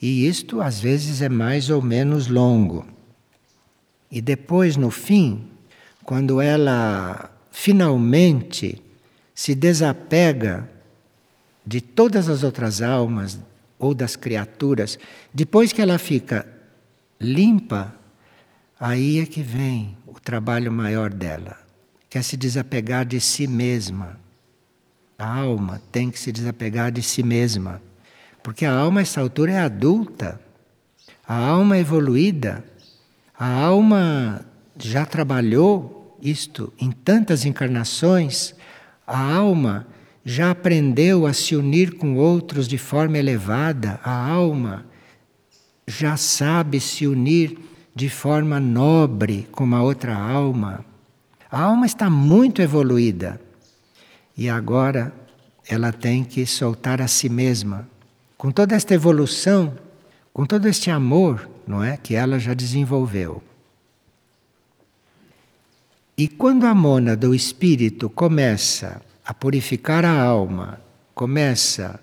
e 0.00 0.26
isto 0.26 0.60
às 0.60 0.80
vezes 0.80 1.22
é 1.22 1.28
mais 1.30 1.70
ou 1.70 1.80
menos 1.80 2.28
longo. 2.28 2.86
E 4.10 4.20
depois, 4.20 4.76
no 4.76 4.90
fim, 4.90 5.46
quando 6.04 6.40
ela 6.42 7.30
finalmente 7.50 8.83
se 9.34 9.54
desapega 9.54 10.68
de 11.66 11.80
todas 11.80 12.28
as 12.28 12.42
outras 12.42 12.80
almas 12.80 13.38
ou 13.78 13.94
das 13.94 14.16
criaturas, 14.16 14.98
depois 15.32 15.72
que 15.72 15.82
ela 15.82 15.98
fica 15.98 16.46
limpa, 17.20 17.94
aí 18.78 19.18
é 19.18 19.26
que 19.26 19.42
vem 19.42 19.96
o 20.06 20.20
trabalho 20.20 20.70
maior 20.70 21.12
dela, 21.12 21.58
que 22.08 22.18
é 22.18 22.22
se 22.22 22.36
desapegar 22.36 23.04
de 23.04 23.20
si 23.20 23.46
mesma. 23.46 24.18
A 25.18 25.40
alma 25.40 25.80
tem 25.90 26.10
que 26.10 26.18
se 26.18 26.30
desapegar 26.30 26.92
de 26.92 27.02
si 27.02 27.22
mesma, 27.22 27.82
porque 28.42 28.64
a 28.64 28.72
alma, 28.72 29.00
a 29.00 29.02
essa 29.02 29.20
altura, 29.20 29.52
é 29.52 29.58
adulta. 29.58 30.40
A 31.26 31.34
alma 31.34 31.78
evoluída 31.78 32.62
a 33.36 33.50
alma 33.50 34.46
já 34.76 35.04
trabalhou 35.04 36.16
isto 36.22 36.72
em 36.78 36.92
tantas 36.92 37.44
encarnações, 37.44 38.54
a 39.06 39.34
alma 39.34 39.86
já 40.24 40.50
aprendeu 40.50 41.26
a 41.26 41.32
se 41.32 41.54
unir 41.54 41.96
com 41.96 42.16
outros 42.16 42.66
de 42.66 42.78
forma 42.78 43.18
elevada, 43.18 44.00
a 44.02 44.28
alma 44.30 44.86
já 45.86 46.16
sabe 46.16 46.80
se 46.80 47.06
unir 47.06 47.58
de 47.94 48.08
forma 48.08 48.58
nobre 48.58 49.46
com 49.52 49.64
uma 49.64 49.82
outra 49.82 50.16
alma. 50.16 50.84
A 51.50 51.62
alma 51.62 51.86
está 51.86 52.08
muito 52.08 52.62
evoluída 52.62 53.40
e 54.36 54.48
agora 54.48 55.12
ela 55.68 55.92
tem 55.92 56.24
que 56.24 56.44
soltar 56.46 57.00
a 57.00 57.06
si 57.06 57.28
mesma. 57.28 57.88
Com 58.36 58.50
toda 58.50 58.74
esta 58.74 58.94
evolução, 58.94 59.74
com 60.32 60.44
todo 60.44 60.66
este 60.66 60.90
amor, 60.90 61.48
não 61.66 61.82
é, 61.82 61.96
que 61.96 62.14
ela 62.14 62.38
já 62.38 62.54
desenvolveu. 62.54 63.42
E 66.16 66.28
quando 66.28 66.64
a 66.64 66.74
mônada, 66.74 67.28
o 67.28 67.34
espírito, 67.34 68.08
começa 68.08 69.02
a 69.24 69.34
purificar 69.34 70.04
a 70.04 70.20
alma, 70.20 70.80
começa 71.14 71.98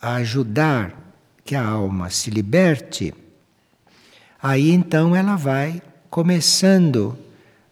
a 0.00 0.16
ajudar 0.16 0.94
que 1.44 1.54
a 1.54 1.64
alma 1.64 2.10
se 2.10 2.30
liberte, 2.30 3.14
aí 4.42 4.70
então 4.70 5.16
ela 5.16 5.34
vai 5.34 5.80
começando 6.10 7.18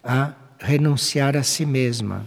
a 0.03 0.33
renunciar 0.59 1.37
a 1.37 1.43
si 1.43 1.65
mesma 1.65 2.25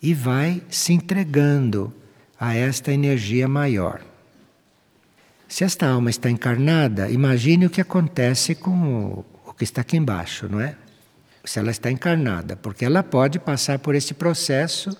e 0.00 0.14
vai 0.14 0.62
se 0.68 0.92
entregando 0.92 1.92
a 2.38 2.54
esta 2.54 2.92
energia 2.92 3.48
maior. 3.48 4.02
Se 5.48 5.64
esta 5.64 5.88
alma 5.88 6.10
está 6.10 6.30
encarnada, 6.30 7.10
imagine 7.10 7.66
o 7.66 7.70
que 7.70 7.80
acontece 7.80 8.54
com 8.54 8.70
o, 8.70 9.24
o 9.46 9.52
que 9.52 9.64
está 9.64 9.80
aqui 9.80 9.96
embaixo, 9.96 10.48
não 10.48 10.60
é? 10.60 10.76
Se 11.44 11.58
ela 11.58 11.70
está 11.70 11.90
encarnada, 11.90 12.56
porque 12.56 12.84
ela 12.84 13.02
pode 13.02 13.38
passar 13.38 13.78
por 13.78 13.94
esse 13.94 14.14
processo 14.14 14.96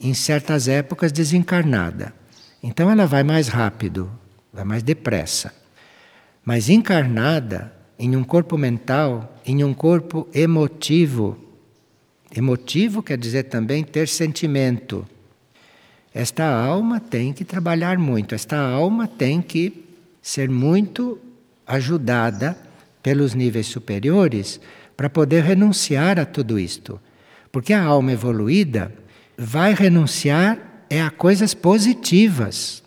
em 0.00 0.14
certas 0.14 0.66
épocas 0.66 1.12
desencarnada. 1.12 2.12
Então 2.62 2.90
ela 2.90 3.06
vai 3.06 3.22
mais 3.22 3.48
rápido, 3.48 4.10
vai 4.52 4.64
mais 4.64 4.82
depressa. 4.82 5.54
Mas 6.44 6.68
encarnada 6.68 7.72
em 7.98 8.16
um 8.16 8.24
corpo 8.24 8.56
mental, 8.56 9.40
em 9.44 9.62
um 9.62 9.74
corpo 9.74 10.26
emotivo. 10.32 11.38
Emotivo 12.34 13.02
quer 13.02 13.18
dizer 13.18 13.44
também 13.44 13.84
ter 13.84 14.08
sentimento. 14.08 15.06
Esta 16.12 16.44
alma 16.44 16.98
tem 16.98 17.32
que 17.32 17.44
trabalhar 17.44 17.98
muito, 17.98 18.34
esta 18.34 18.58
alma 18.58 19.06
tem 19.06 19.40
que 19.40 19.84
ser 20.20 20.48
muito 20.48 21.18
ajudada 21.66 22.56
pelos 23.02 23.32
níveis 23.34 23.66
superiores 23.66 24.60
para 25.00 25.08
poder 25.08 25.42
renunciar 25.44 26.20
a 26.20 26.26
tudo 26.26 26.58
isto. 26.58 27.00
Porque 27.50 27.72
a 27.72 27.82
alma 27.82 28.12
evoluída 28.12 28.92
vai 29.34 29.72
renunciar 29.72 30.84
é 30.90 31.00
a 31.00 31.08
coisas 31.08 31.54
positivas. 31.54 32.82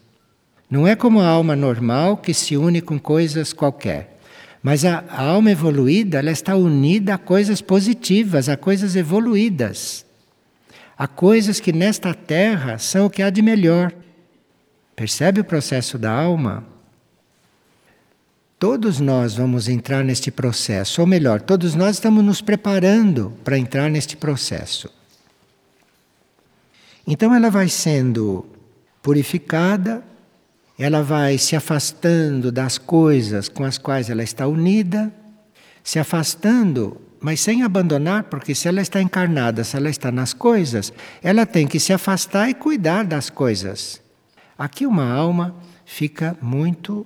Não 0.70 0.88
é 0.88 0.96
como 0.96 1.20
a 1.20 1.28
alma 1.28 1.56
normal 1.56 2.18
que 2.18 2.32
se 2.32 2.56
une 2.56 2.82
com 2.82 3.00
coisas 3.00 3.52
qualquer. 3.52 4.20
Mas 4.62 4.86
a, 4.86 5.04
a 5.10 5.24
alma 5.24 5.50
evoluída, 5.50 6.20
ela 6.20 6.30
está 6.30 6.56
unida 6.56 7.16
a 7.16 7.18
coisas 7.18 7.62
positivas, 7.62 8.48
a 8.48 8.56
coisas 8.56 8.96
evoluídas. 8.96 10.06
Há 10.96 11.08
coisas 11.08 11.60
que 11.60 11.74
nesta 11.74 12.14
terra 12.14 12.78
são 12.78 13.08
o 13.08 13.10
que 13.10 13.24
há 13.24 13.32
de 13.32 13.42
melhor. 13.42 13.92
Percebe 14.96 15.42
o 15.42 15.44
processo 15.44 15.98
da 15.98 16.12
alma? 16.12 16.73
Todos 18.64 19.02
nós 19.02 19.36
vamos 19.36 19.68
entrar 19.68 20.06
neste 20.06 20.32
processo, 20.32 21.02
ou 21.02 21.06
melhor, 21.06 21.42
todos 21.42 21.76
nós 21.76 21.98
estamos 21.98 22.24
nos 22.24 22.40
preparando 22.40 23.34
para 23.44 23.58
entrar 23.58 23.90
neste 23.90 24.16
processo. 24.16 24.90
Então 27.06 27.36
ela 27.36 27.50
vai 27.50 27.68
sendo 27.68 28.46
purificada 29.02 30.02
ela 30.80 31.04
vai 31.04 31.38
se 31.38 31.58
afastando 31.58 32.54
das 32.54 32.78
coisas 32.78 33.50
com 33.50 33.66
as 33.66 33.78
quais 33.78 34.10
ela 34.10 34.24
está 34.24 34.48
unida, 34.48 35.14
se 35.84 36.00
afastando, 36.00 37.02
mas 37.20 37.42
sem 37.42 37.64
abandonar, 37.64 38.24
porque 38.24 38.56
se 38.56 38.70
ela 38.70 38.80
está 38.80 39.02
encarnada, 39.02 39.66
se 39.66 39.76
ela 39.76 39.90
está 39.90 40.10
nas 40.10 40.34
coisas, 40.34 40.94
ela 41.22 41.46
tem 41.46 41.68
que 41.68 41.82
se 41.82 41.92
afastar 41.92 42.50
e 42.50 42.54
cuidar 42.54 43.04
das 43.04 43.30
coisas. 43.30 44.02
Aqui 44.58 44.86
uma 44.86 45.12
alma 45.12 45.54
fica 45.84 46.38
muito 46.42 47.06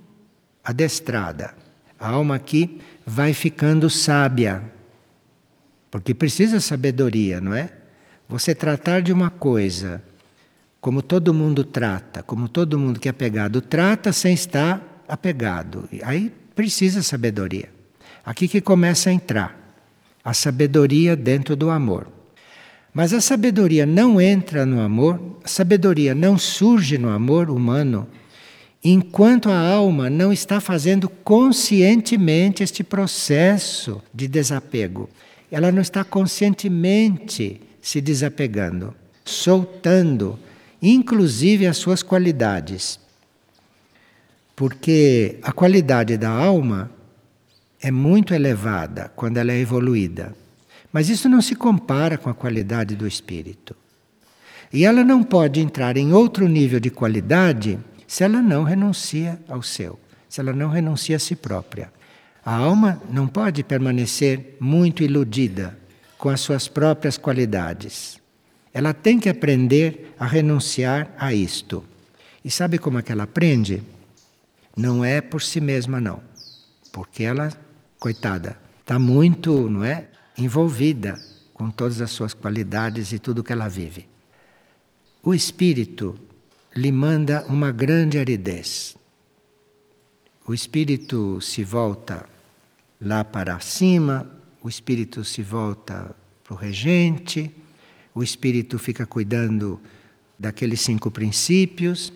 adestrada. 0.68 1.54
A 1.98 2.10
alma 2.10 2.36
aqui 2.36 2.82
vai 3.06 3.34
ficando 3.34 3.90
sábia, 3.90 4.62
porque 5.90 6.14
precisa 6.14 6.60
sabedoria, 6.60 7.40
não 7.40 7.54
é? 7.54 7.72
Você 8.28 8.54
tratar 8.54 9.02
de 9.02 9.14
uma 9.14 9.30
coisa 9.30 10.04
como 10.82 11.02
todo 11.02 11.34
mundo 11.34 11.64
trata, 11.64 12.22
como 12.22 12.50
todo 12.50 12.78
mundo 12.78 13.00
que 13.00 13.08
é 13.08 13.12
apegado 13.12 13.62
trata 13.62 14.12
sem 14.12 14.34
estar 14.34 15.04
apegado. 15.08 15.88
Aí 16.04 16.34
precisa 16.54 17.02
sabedoria. 17.02 17.70
Aqui 18.26 18.46
que 18.50 18.60
começa 18.60 19.10
a 19.10 19.14
entrar 19.14 19.58
a 20.24 20.34
sabedoria 20.34 21.16
dentro 21.16 21.56
do 21.56 21.70
amor. 21.70 22.08
Mas 22.94 23.14
a 23.14 23.22
sabedoria 23.22 23.86
não 23.86 24.20
entra 24.20 24.66
no 24.66 24.82
amor, 24.82 25.40
a 25.46 25.48
sabedoria 25.48 26.14
não 26.14 26.38
surge 26.38 26.98
no 26.98 27.10
amor 27.10 27.50
humano 27.50 28.06
enquanto 28.90 29.50
a 29.50 29.60
alma 29.60 30.10
não 30.10 30.32
está 30.32 30.62
fazendo 30.62 31.10
conscientemente 31.10 32.64
este 32.64 32.84
processo 32.84 34.02
de 34.14 34.28
desapego. 34.28 35.10
Ela 35.52 35.72
não 35.72 35.82
está 35.82 36.04
conscientemente 36.04 37.60
se 37.82 38.00
desapegando, 38.00 38.94
soltando, 39.26 40.40
inclusive 40.82 41.68
as 41.68 41.78
suas 41.78 42.02
qualidades. 42.02 43.00
Porque 44.56 45.38
a 45.42 45.52
qualidade 45.52 46.18
da 46.18 46.30
alma 46.30 46.90
é 47.82 47.92
muito 47.92 48.34
elevada 48.34 49.12
quando 49.16 49.38
ela 49.38 49.52
é 49.52 49.60
evoluída. 49.60 50.34
Mas 50.94 51.10
isso 51.10 51.28
não 51.28 51.42
se 51.42 51.56
compara 51.56 52.18
com 52.18 52.30
a 52.30 52.34
qualidade 52.34 52.96
do 52.96 53.06
espírito. 53.06 53.76
E 54.72 54.86
ela 54.86 55.04
não 55.04 55.24
pode 55.24 55.60
entrar 55.60 55.98
em 55.98 56.14
outro 56.14 56.48
nível 56.48 56.80
de 56.80 56.90
qualidade 56.90 57.78
se 58.08 58.24
ela 58.24 58.42
não 58.42 58.64
renuncia 58.64 59.40
ao 59.50 59.62
seu, 59.62 60.00
se 60.30 60.40
ela 60.40 60.54
não 60.54 60.70
renuncia 60.70 61.18
a 61.18 61.20
si 61.20 61.36
própria. 61.36 61.92
A 62.44 62.56
alma 62.56 63.02
não 63.12 63.28
pode 63.28 63.64
permanecer 63.64 64.56
muito 64.60 65.04
iludida 65.04 65.78
com 66.18 66.30
as 66.30 66.40
suas 66.40 66.68
próprias 66.70 67.18
qualidades. 67.18 68.20
Ela 68.74 68.94
tem 68.94 69.20
que 69.20 69.28
aprender 69.28 70.14
a 70.18 70.26
renunciar 70.26 71.14
a 71.20 71.34
isto. 71.34 71.84
E 72.44 72.50
sabe 72.50 72.78
como 72.78 73.00
é 73.00 73.02
que 73.02 73.12
ela 73.12 73.24
aprende? 73.24 73.84
Não 74.76 75.04
é 75.04 75.20
por 75.20 75.42
si 75.42 75.60
mesma, 75.60 76.00
não. 76.00 76.22
Porque 76.94 77.24
ela, 77.24 77.52
coitada, 78.00 78.58
está 78.80 78.98
muito, 78.98 79.70
não 79.70 79.84
é, 79.84 80.08
envolvida 80.38 81.20
com 81.54 81.70
todas 81.70 82.00
as 82.00 82.12
suas 82.12 82.34
qualidades 82.34 83.12
e 83.12 83.20
tudo 83.20 83.44
que 83.44 83.52
ela 83.52 83.68
vive. 83.68 84.08
O 85.22 85.34
espírito 85.34 86.18
lhe 86.78 86.92
manda 86.92 87.44
uma 87.50 87.72
grande 87.72 88.20
aridez. 88.20 88.96
O 90.46 90.54
espírito 90.54 91.42
se 91.42 91.64
volta 91.64 92.30
lá 93.02 93.24
para 93.24 93.60
cima, 93.60 94.30
o 94.62 94.70
espírito 94.70 95.24
se 95.24 95.42
volta 95.42 96.16
para 96.44 96.54
o 96.54 96.56
regente, 96.56 97.52
o 98.14 98.22
espírito 98.22 98.78
fica 98.78 99.08
cuidando 99.08 99.82
daqueles 100.38 100.80
cinco 100.82 101.10
princípios, 101.10 102.14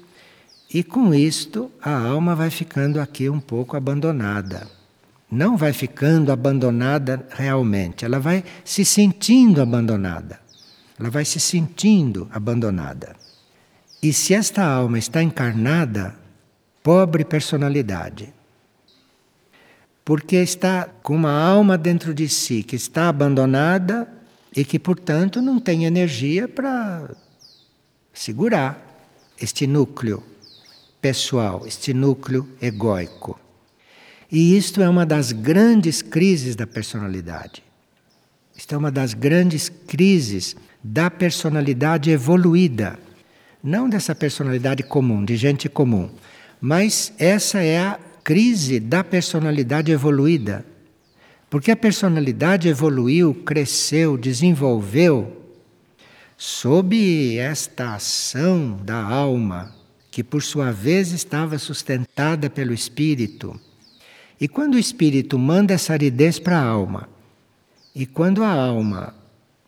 e 0.72 0.84
com 0.84 1.12
isto 1.12 1.72
a 1.82 1.98
alma 1.98 2.36
vai 2.36 2.52
ficando 2.52 3.02
aqui 3.02 3.28
um 3.28 3.40
pouco 3.40 3.76
abandonada. 3.76 4.70
Não 5.30 5.58
vai 5.58 5.74
ficando 5.74 6.32
abandonada 6.32 7.28
realmente, 7.32 8.06
ela 8.06 8.20
vai 8.20 8.44
se 8.64 8.86
sentindo 8.86 9.60
abandonada. 9.60 10.40
Ela 11.00 11.10
vai 11.10 11.26
se 11.26 11.40
sentindo 11.40 12.30
abandonada. 12.32 13.21
E 14.02 14.12
se 14.12 14.34
esta 14.34 14.64
alma 14.64 14.98
está 14.98 15.22
encarnada, 15.22 16.16
pobre 16.82 17.24
personalidade, 17.24 18.34
porque 20.04 20.38
está 20.38 20.90
com 21.04 21.16
uma 21.16 21.32
alma 21.32 21.78
dentro 21.78 22.12
de 22.12 22.28
si 22.28 22.64
que 22.64 22.76
está 22.76 23.10
abandonada 23.10 24.12
e 24.56 24.66
que, 24.66 24.80
portanto, 24.80 25.40
não 25.40 25.60
tem 25.60 25.86
energia 25.86 26.48
para 26.48 27.12
segurar 28.12 29.06
este 29.40 29.68
núcleo 29.68 30.24
pessoal, 31.00 31.64
este 31.68 31.94
núcleo 31.94 32.50
egóico. 32.60 33.40
E 34.32 34.58
isto 34.58 34.82
é 34.82 34.90
uma 34.90 35.06
das 35.06 35.32
grandes 35.32 36.02
crises 36.02 36.56
da 36.56 36.66
personalidade. 36.66 37.64
Isto 38.56 38.74
é 38.74 38.78
uma 38.78 38.92
das 38.92 39.14
grandes 39.14 39.70
crises 39.70 40.56
da 40.84 41.12
personalidade 41.12 42.10
evoluída 42.10 42.98
não 43.64 43.90
dessa 43.90 44.16
personalidade 44.16 44.84
comum, 44.84 45.24
de 45.24 45.36
gente 45.36 45.70
comum, 45.70 46.10
mas 46.60 47.14
essa 47.18 47.60
é 47.62 47.80
a 47.80 48.00
crise 48.24 48.80
da 48.80 49.04
personalidade 49.04 49.92
evoluída. 49.92 50.66
Porque 51.50 51.72
a 51.72 51.76
personalidade 51.76 52.70
evoluiu, 52.70 53.34
cresceu, 53.34 54.18
desenvolveu 54.18 55.38
sob 56.38 57.38
esta 57.38 57.96
ação 57.96 58.80
da 58.84 59.04
alma, 59.04 59.76
que 60.10 60.24
por 60.24 60.42
sua 60.42 60.72
vez 60.72 61.12
estava 61.12 61.58
sustentada 61.60 62.50
pelo 62.50 62.74
espírito. 62.74 63.60
E 64.40 64.48
quando 64.48 64.76
o 64.76 64.80
espírito 64.80 65.38
manda 65.38 65.74
essa 65.74 65.94
aridez 65.94 66.40
para 66.40 66.58
a 66.58 66.64
alma, 66.64 67.08
e 67.94 68.06
quando 68.06 68.44
a 68.44 68.52
alma 68.52 69.14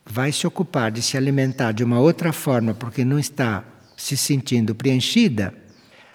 vai 0.04 0.32
se 0.32 0.46
ocupar 0.46 0.90
de 0.90 1.02
se 1.02 1.16
alimentar 1.16 1.72
de 1.72 1.84
uma 1.84 2.00
outra 2.00 2.32
forma, 2.32 2.74
porque 2.74 3.04
não 3.04 3.18
está 3.18 3.62
se 3.96 4.16
sentindo 4.16 4.74
preenchida, 4.74 5.54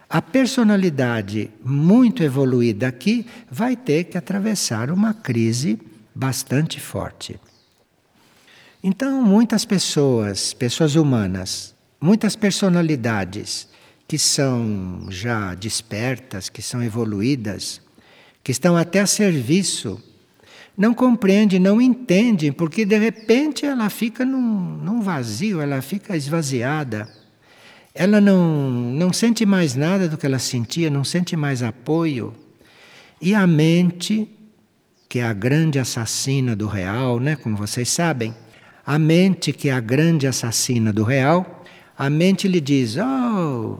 a 0.09 0.21
personalidade 0.21 1.51
muito 1.63 2.23
evoluída 2.23 2.88
aqui 2.88 3.27
vai 3.49 3.75
ter 3.75 4.05
que 4.05 4.17
atravessar 4.17 4.89
uma 4.89 5.13
crise 5.13 5.80
bastante 6.15 6.80
forte. 6.80 7.39
Então, 8.84 9.21
muitas 9.21 9.65
pessoas, 9.65 10.53
pessoas 10.53 10.95
humanas, 10.95 11.75
muitas 12.01 12.36
personalidades 12.36 13.67
que 14.07 14.17
são 14.17 15.05
já 15.09 15.53
despertas, 15.53 16.49
que 16.49 16.61
são 16.61 16.82
evoluídas, 16.82 17.80
que 18.43 18.51
estão 18.51 18.75
até 18.75 19.01
a 19.01 19.05
serviço, 19.05 20.01
não 20.75 20.93
compreendem, 20.93 21.59
não 21.59 21.80
entendem, 21.80 22.51
porque 22.51 22.84
de 22.84 22.97
repente 22.97 23.63
ela 23.65 23.89
fica 23.89 24.25
num, 24.25 24.77
num 24.77 25.01
vazio, 25.01 25.61
ela 25.61 25.82
fica 25.82 26.17
esvaziada 26.17 27.18
ela 27.93 28.21
não, 28.21 28.69
não 28.71 29.11
sente 29.11 29.45
mais 29.45 29.75
nada 29.75 30.07
do 30.07 30.17
que 30.17 30.25
ela 30.25 30.39
sentia, 30.39 30.89
não 30.89 31.03
sente 31.03 31.35
mais 31.35 31.63
apoio. 31.63 32.33
E 33.21 33.33
a 33.33 33.45
mente, 33.45 34.29
que 35.07 35.19
é 35.19 35.23
a 35.23 35.33
grande 35.33 35.79
assassina 35.79 36.55
do 36.55 36.67
real, 36.67 37.19
né, 37.19 37.35
como 37.35 37.57
vocês 37.57 37.89
sabem, 37.89 38.33
a 38.85 38.97
mente 38.97 39.51
que 39.51 39.69
é 39.69 39.73
a 39.73 39.79
grande 39.79 40.27
assassina 40.27 40.93
do 40.93 41.03
real, 41.03 41.63
a 41.97 42.09
mente 42.09 42.47
lhe 42.47 42.61
diz: 42.61 42.95
Oh, 42.97 43.77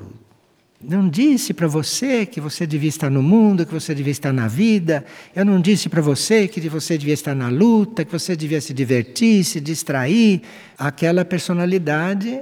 não 0.82 1.10
disse 1.10 1.54
para 1.54 1.68
você 1.68 2.26
que 2.26 2.42
você 2.42 2.68
devia 2.68 2.90
estar 2.90 3.10
no 3.10 3.24
mundo, 3.24 3.66
que 3.66 3.74
você 3.74 3.96
devia 3.96 4.12
estar 4.12 4.34
na 4.34 4.48
vida. 4.48 5.06
Eu 5.36 5.46
não 5.46 5.60
disse 5.60 5.90
para 5.90 6.02
você 6.02 6.48
que 6.48 6.70
você 6.70 6.98
devia 6.98 7.14
estar 7.14 7.36
na 7.36 7.50
luta, 7.50 8.06
que 8.06 8.12
você 8.12 8.36
devia 8.36 8.62
se 8.62 8.74
divertir, 8.74 9.44
se 9.44 9.60
distrair. 9.60 10.42
Aquela 10.78 11.24
personalidade 11.26 12.42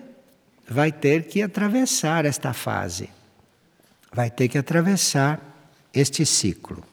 vai 0.68 0.91
ter 0.91 1.24
que 1.24 1.41
atravessar 1.41 2.26
esta 2.26 2.53
fase, 2.53 3.09
vai 4.11 4.30
ter 4.30 4.47
que 4.47 4.57
atravessar 4.57 5.39
este 5.93 6.26
ciclo. 6.26 6.84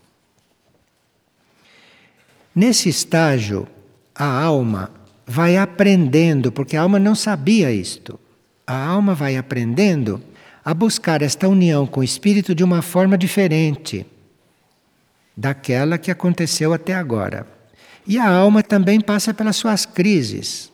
Nesse 2.54 2.88
estágio, 2.88 3.66
a 4.14 4.24
alma 4.24 4.90
vai 5.26 5.56
aprendendo, 5.56 6.52
porque 6.52 6.76
a 6.76 6.82
alma 6.82 6.98
não 6.98 7.14
sabia 7.14 7.72
isto. 7.72 8.18
A 8.66 8.86
alma 8.86 9.14
vai 9.14 9.36
aprendendo 9.36 10.22
a 10.64 10.72
buscar 10.72 11.20
esta 11.20 11.48
união 11.48 11.86
com 11.86 12.00
o 12.00 12.04
espírito 12.04 12.54
de 12.54 12.62
uma 12.62 12.80
forma 12.80 13.18
diferente 13.18 14.06
daquela 15.36 15.98
que 15.98 16.10
aconteceu 16.10 16.72
até 16.72 16.94
agora. 16.94 17.46
E 18.06 18.18
a 18.18 18.28
alma 18.28 18.62
também 18.62 19.00
passa 19.00 19.34
pelas 19.34 19.56
suas 19.56 19.84
crises. 19.84 20.72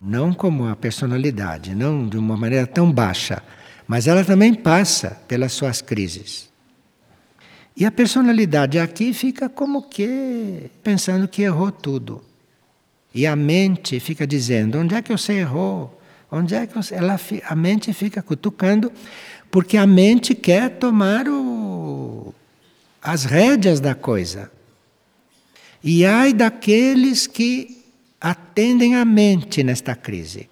Não 0.00 0.32
como 0.32 0.68
a 0.68 0.76
personalidade, 0.76 1.74
não 1.74 2.06
de 2.08 2.18
uma 2.18 2.36
maneira 2.36 2.66
tão 2.66 2.92
baixa, 2.92 3.42
mas 3.88 4.06
ela 4.06 4.24
também 4.24 4.54
passa 4.54 5.22
pelas 5.26 5.52
suas 5.52 5.80
crises. 5.80 6.50
E 7.76 7.84
a 7.84 7.90
personalidade 7.90 8.78
aqui 8.78 9.12
fica 9.12 9.48
como 9.48 9.82
que 9.82 10.70
pensando 10.82 11.28
que 11.28 11.42
errou 11.42 11.70
tudo. 11.70 12.22
E 13.14 13.26
a 13.26 13.36
mente 13.36 14.00
fica 14.00 14.26
dizendo: 14.26 14.78
onde 14.78 14.94
é 14.94 15.02
que 15.02 15.12
você 15.12 15.34
errou? 15.34 16.00
Onde 16.30 16.54
é 16.54 16.66
que 16.66 16.74
você. 16.74 16.94
Ela, 16.94 17.20
a 17.46 17.54
mente 17.54 17.92
fica 17.92 18.22
cutucando, 18.22 18.90
Porque 19.50 19.76
a 19.76 19.86
mente 19.86 20.34
quer 20.34 20.70
tomar 20.70 21.28
o, 21.28 22.34
as 23.00 23.24
rédeas 23.24 23.78
da 23.78 23.94
coisa. 23.94 24.50
E 25.84 26.04
ai 26.04 26.32
daqueles 26.32 27.26
que 27.26 27.75
atendem 28.30 28.96
a 28.96 29.04
mente 29.04 29.62
nesta 29.62 29.94
crise. 29.94 30.48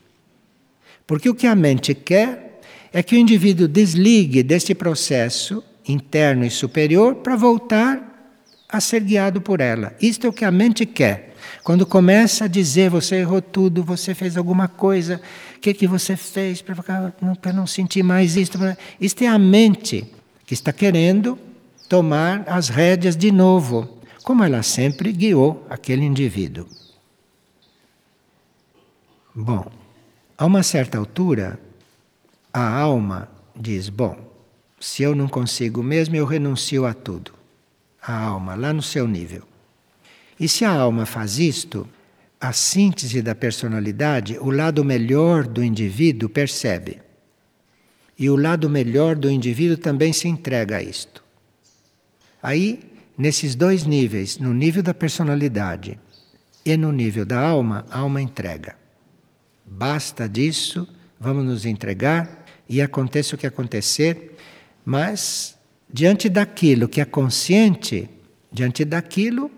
Porque 1.04 1.28
o 1.28 1.34
que 1.34 1.46
a 1.46 1.56
mente 1.56 1.92
quer 1.92 2.60
é 2.92 3.02
que 3.02 3.16
o 3.16 3.18
indivíduo 3.18 3.66
desligue 3.66 4.44
deste 4.44 4.76
processo 4.76 5.62
interno 5.86 6.44
e 6.44 6.50
superior 6.50 7.16
para 7.16 7.34
voltar 7.34 8.32
a 8.68 8.80
ser 8.80 9.00
guiado 9.00 9.40
por 9.40 9.60
ela. 9.60 9.92
Isto 10.00 10.26
é 10.26 10.30
o 10.30 10.32
que 10.32 10.44
a 10.44 10.52
mente 10.52 10.86
quer. 10.86 11.34
Quando 11.64 11.84
começa 11.84 12.44
a 12.44 12.48
dizer 12.48 12.90
você 12.90 13.16
errou 13.16 13.42
tudo, 13.42 13.82
você 13.82 14.14
fez 14.14 14.36
alguma 14.36 14.68
coisa, 14.68 15.20
o 15.56 15.60
que, 15.60 15.74
que 15.74 15.88
você 15.88 16.16
fez 16.16 16.62
para 16.62 17.52
não 17.52 17.66
sentir 17.66 18.04
mais 18.04 18.36
isto? 18.36 18.56
Isto 19.00 19.24
é 19.24 19.26
a 19.26 19.38
mente 19.38 20.06
que 20.46 20.54
está 20.54 20.72
querendo 20.72 21.36
tomar 21.88 22.44
as 22.46 22.68
rédeas 22.68 23.16
de 23.16 23.32
novo, 23.32 23.98
como 24.22 24.44
ela 24.44 24.62
sempre 24.62 25.10
guiou 25.12 25.66
aquele 25.68 26.04
indivíduo. 26.04 26.66
Bom, 29.34 29.68
a 30.38 30.46
uma 30.46 30.62
certa 30.62 30.96
altura, 30.96 31.58
a 32.52 32.78
alma 32.78 33.28
diz: 33.56 33.88
Bom, 33.88 34.16
se 34.78 35.02
eu 35.02 35.12
não 35.12 35.26
consigo 35.26 35.82
mesmo, 35.82 36.14
eu 36.14 36.24
renuncio 36.24 36.86
a 36.86 36.94
tudo. 36.94 37.32
A 38.00 38.16
alma, 38.16 38.54
lá 38.54 38.72
no 38.72 38.82
seu 38.82 39.08
nível. 39.08 39.42
E 40.38 40.46
se 40.46 40.64
a 40.64 40.70
alma 40.70 41.04
faz 41.04 41.40
isto, 41.40 41.88
a 42.40 42.52
síntese 42.52 43.20
da 43.22 43.34
personalidade, 43.34 44.38
o 44.38 44.50
lado 44.50 44.84
melhor 44.84 45.48
do 45.48 45.64
indivíduo 45.64 46.28
percebe. 46.28 47.00
E 48.16 48.30
o 48.30 48.36
lado 48.36 48.70
melhor 48.70 49.16
do 49.16 49.28
indivíduo 49.28 49.76
também 49.76 50.12
se 50.12 50.28
entrega 50.28 50.76
a 50.76 50.82
isto. 50.82 51.24
Aí, 52.40 52.80
nesses 53.18 53.56
dois 53.56 53.84
níveis, 53.84 54.38
no 54.38 54.54
nível 54.54 54.82
da 54.82 54.94
personalidade 54.94 55.98
e 56.64 56.76
no 56.76 56.92
nível 56.92 57.24
da 57.24 57.40
alma, 57.40 57.84
a 57.90 57.98
alma 57.98 58.22
entrega. 58.22 58.83
Basta 59.66 60.28
disso, 60.28 60.86
vamos 61.18 61.44
nos 61.44 61.64
entregar 61.64 62.44
e 62.68 62.82
aconteça 62.82 63.34
o 63.34 63.38
que 63.38 63.46
acontecer, 63.46 64.36
mas 64.84 65.56
diante 65.90 66.28
daquilo 66.28 66.88
que 66.88 67.00
é 67.00 67.04
consciente, 67.04 68.08
diante 68.52 68.84
daquilo, 68.84 69.50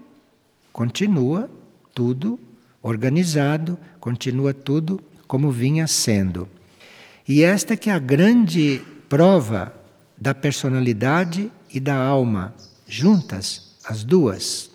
continua 0.73 1.51
tudo 1.95 2.39
organizado, 2.83 3.79
continua 3.99 4.55
tudo 4.55 5.01
como 5.27 5.51
vinha 5.51 5.87
sendo. 5.87 6.49
E 7.27 7.43
esta 7.43 7.77
que 7.77 7.91
é 7.91 7.93
a 7.93 7.99
grande 7.99 8.81
prova 9.09 9.75
da 10.17 10.35
personalidade 10.35 11.51
e 11.73 11.81
da 11.81 11.97
alma, 11.97 12.55
juntas, 12.87 13.77
as 13.85 14.05
duas. 14.05 14.71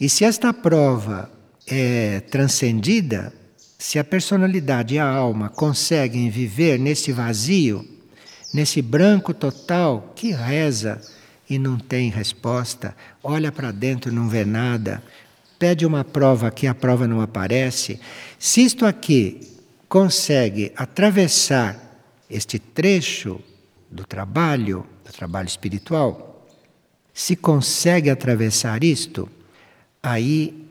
E 0.00 0.08
se 0.08 0.24
esta 0.24 0.52
prova 0.54 1.30
é 1.66 2.20
transcendida, 2.20 3.32
se 3.78 3.96
a 3.96 4.04
personalidade 4.04 4.96
e 4.96 4.98
a 4.98 5.06
alma 5.06 5.48
conseguem 5.48 6.28
viver 6.28 6.78
nesse 6.80 7.12
vazio, 7.12 7.86
nesse 8.52 8.82
branco 8.82 9.32
total 9.32 10.12
que 10.16 10.32
reza 10.32 11.00
e 11.48 11.58
não 11.58 11.78
tem 11.78 12.10
resposta, 12.10 12.96
olha 13.22 13.52
para 13.52 13.70
dentro 13.70 14.10
e 14.10 14.14
não 14.14 14.28
vê 14.28 14.44
nada, 14.44 15.00
pede 15.58 15.86
uma 15.86 16.04
prova 16.04 16.50
que 16.50 16.66
a 16.66 16.74
prova 16.74 17.06
não 17.06 17.20
aparece, 17.20 18.00
se 18.36 18.64
isto 18.64 18.84
aqui 18.84 19.40
consegue 19.88 20.72
atravessar 20.76 21.78
este 22.28 22.58
trecho 22.58 23.40
do 23.90 24.04
trabalho, 24.04 24.84
do 25.04 25.12
trabalho 25.12 25.46
espiritual, 25.46 26.46
se 27.14 27.36
consegue 27.36 28.10
atravessar 28.10 28.82
isto, 28.82 29.28
aí 30.02 30.67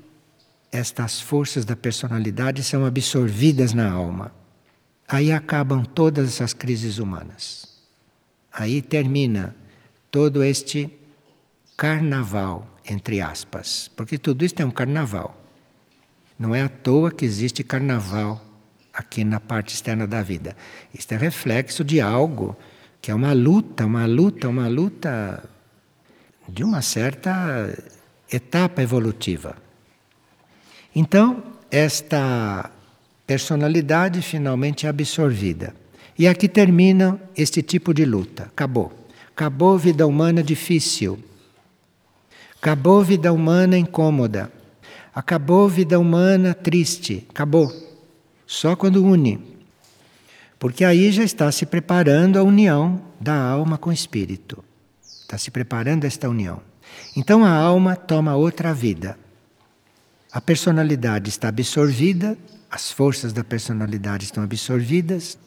estas 0.78 1.19
forças 1.19 1.65
da 1.65 1.75
personalidade 1.75 2.63
são 2.63 2.86
absorvidas 2.86 3.73
na 3.73 3.91
alma. 3.91 4.32
Aí 5.07 5.32
acabam 5.32 5.84
todas 5.84 6.28
essas 6.28 6.53
crises 6.53 6.99
humanas. 6.99 7.67
Aí 8.51 8.82
termina 8.82 9.55
todo 10.11 10.43
este 10.43 10.89
carnaval, 11.75 12.67
entre 12.88 13.21
aspas, 13.21 13.89
porque 13.95 14.17
tudo 14.17 14.45
isso 14.45 14.55
é 14.59 14.65
um 14.65 14.71
carnaval. 14.71 15.36
Não 16.38 16.53
é 16.53 16.61
à 16.61 16.69
toa 16.69 17.11
que 17.11 17.25
existe 17.25 17.63
carnaval 17.63 18.43
aqui 18.93 19.23
na 19.23 19.39
parte 19.39 19.73
externa 19.73 20.05
da 20.05 20.21
vida. 20.21 20.55
Isto 20.93 21.13
é 21.13 21.17
reflexo 21.17 21.84
de 21.84 21.99
algo 21.99 22.55
que 23.01 23.09
é 23.09 23.15
uma 23.15 23.34
luta, 23.34 23.86
uma 23.86 24.05
luta, 24.05 24.47
uma 24.47 24.67
luta 24.67 25.43
de 26.47 26.63
uma 26.63 26.82
certa 26.82 27.75
etapa 28.32 28.82
evolutiva. 28.82 29.66
Então, 31.00 31.43
esta 31.70 32.72
personalidade 33.28 34.20
finalmente 34.24 34.88
é 34.88 34.89
absorvida. 34.89 35.76
E 36.18 36.28
aqui 36.28 36.50
termina 36.50 37.22
este 37.36 37.62
tipo 37.62 37.93
de 37.93 38.04
luta. 38.04 38.45
Acabou. 38.45 38.91
Acabou 39.30 39.78
vida 39.78 40.08
humana 40.08 40.41
difícil. 40.41 41.24
Acabou 42.60 43.04
vida 43.04 43.32
humana 43.32 43.78
incômoda. 43.78 44.52
Acabou 45.14 45.70
vida 45.70 46.00
humana 46.00 46.56
triste. 46.56 47.28
Acabou. 47.30 47.72
Só 48.48 48.76
quando 48.76 49.06
une. 49.06 49.39
Porque 50.58 50.84
aí 50.84 51.12
já 51.12 51.24
está 51.24 51.52
se 51.52 51.68
preparando 51.68 52.39
a 52.39 52.43
união 52.43 53.00
da 53.22 53.39
alma 53.39 53.78
com 53.78 53.91
o 53.91 53.93
espírito. 53.93 54.64
Está 55.04 55.38
se 55.38 55.52
preparando 55.52 56.06
esta 56.06 56.28
união. 56.28 56.60
Então 57.16 57.45
a 57.45 57.52
alma 57.52 57.95
toma 57.95 58.36
outra 58.36 58.74
vida. 58.74 59.16
A 60.32 60.41
personalidade 60.41 61.30
está 61.30 61.47
absorvida, 61.47 62.38
as 62.69 62.91
forças 62.91 63.32
da 63.32 63.43
personalidade 63.43 64.25
estão 64.25 64.43
absorvidas, 64.43 65.38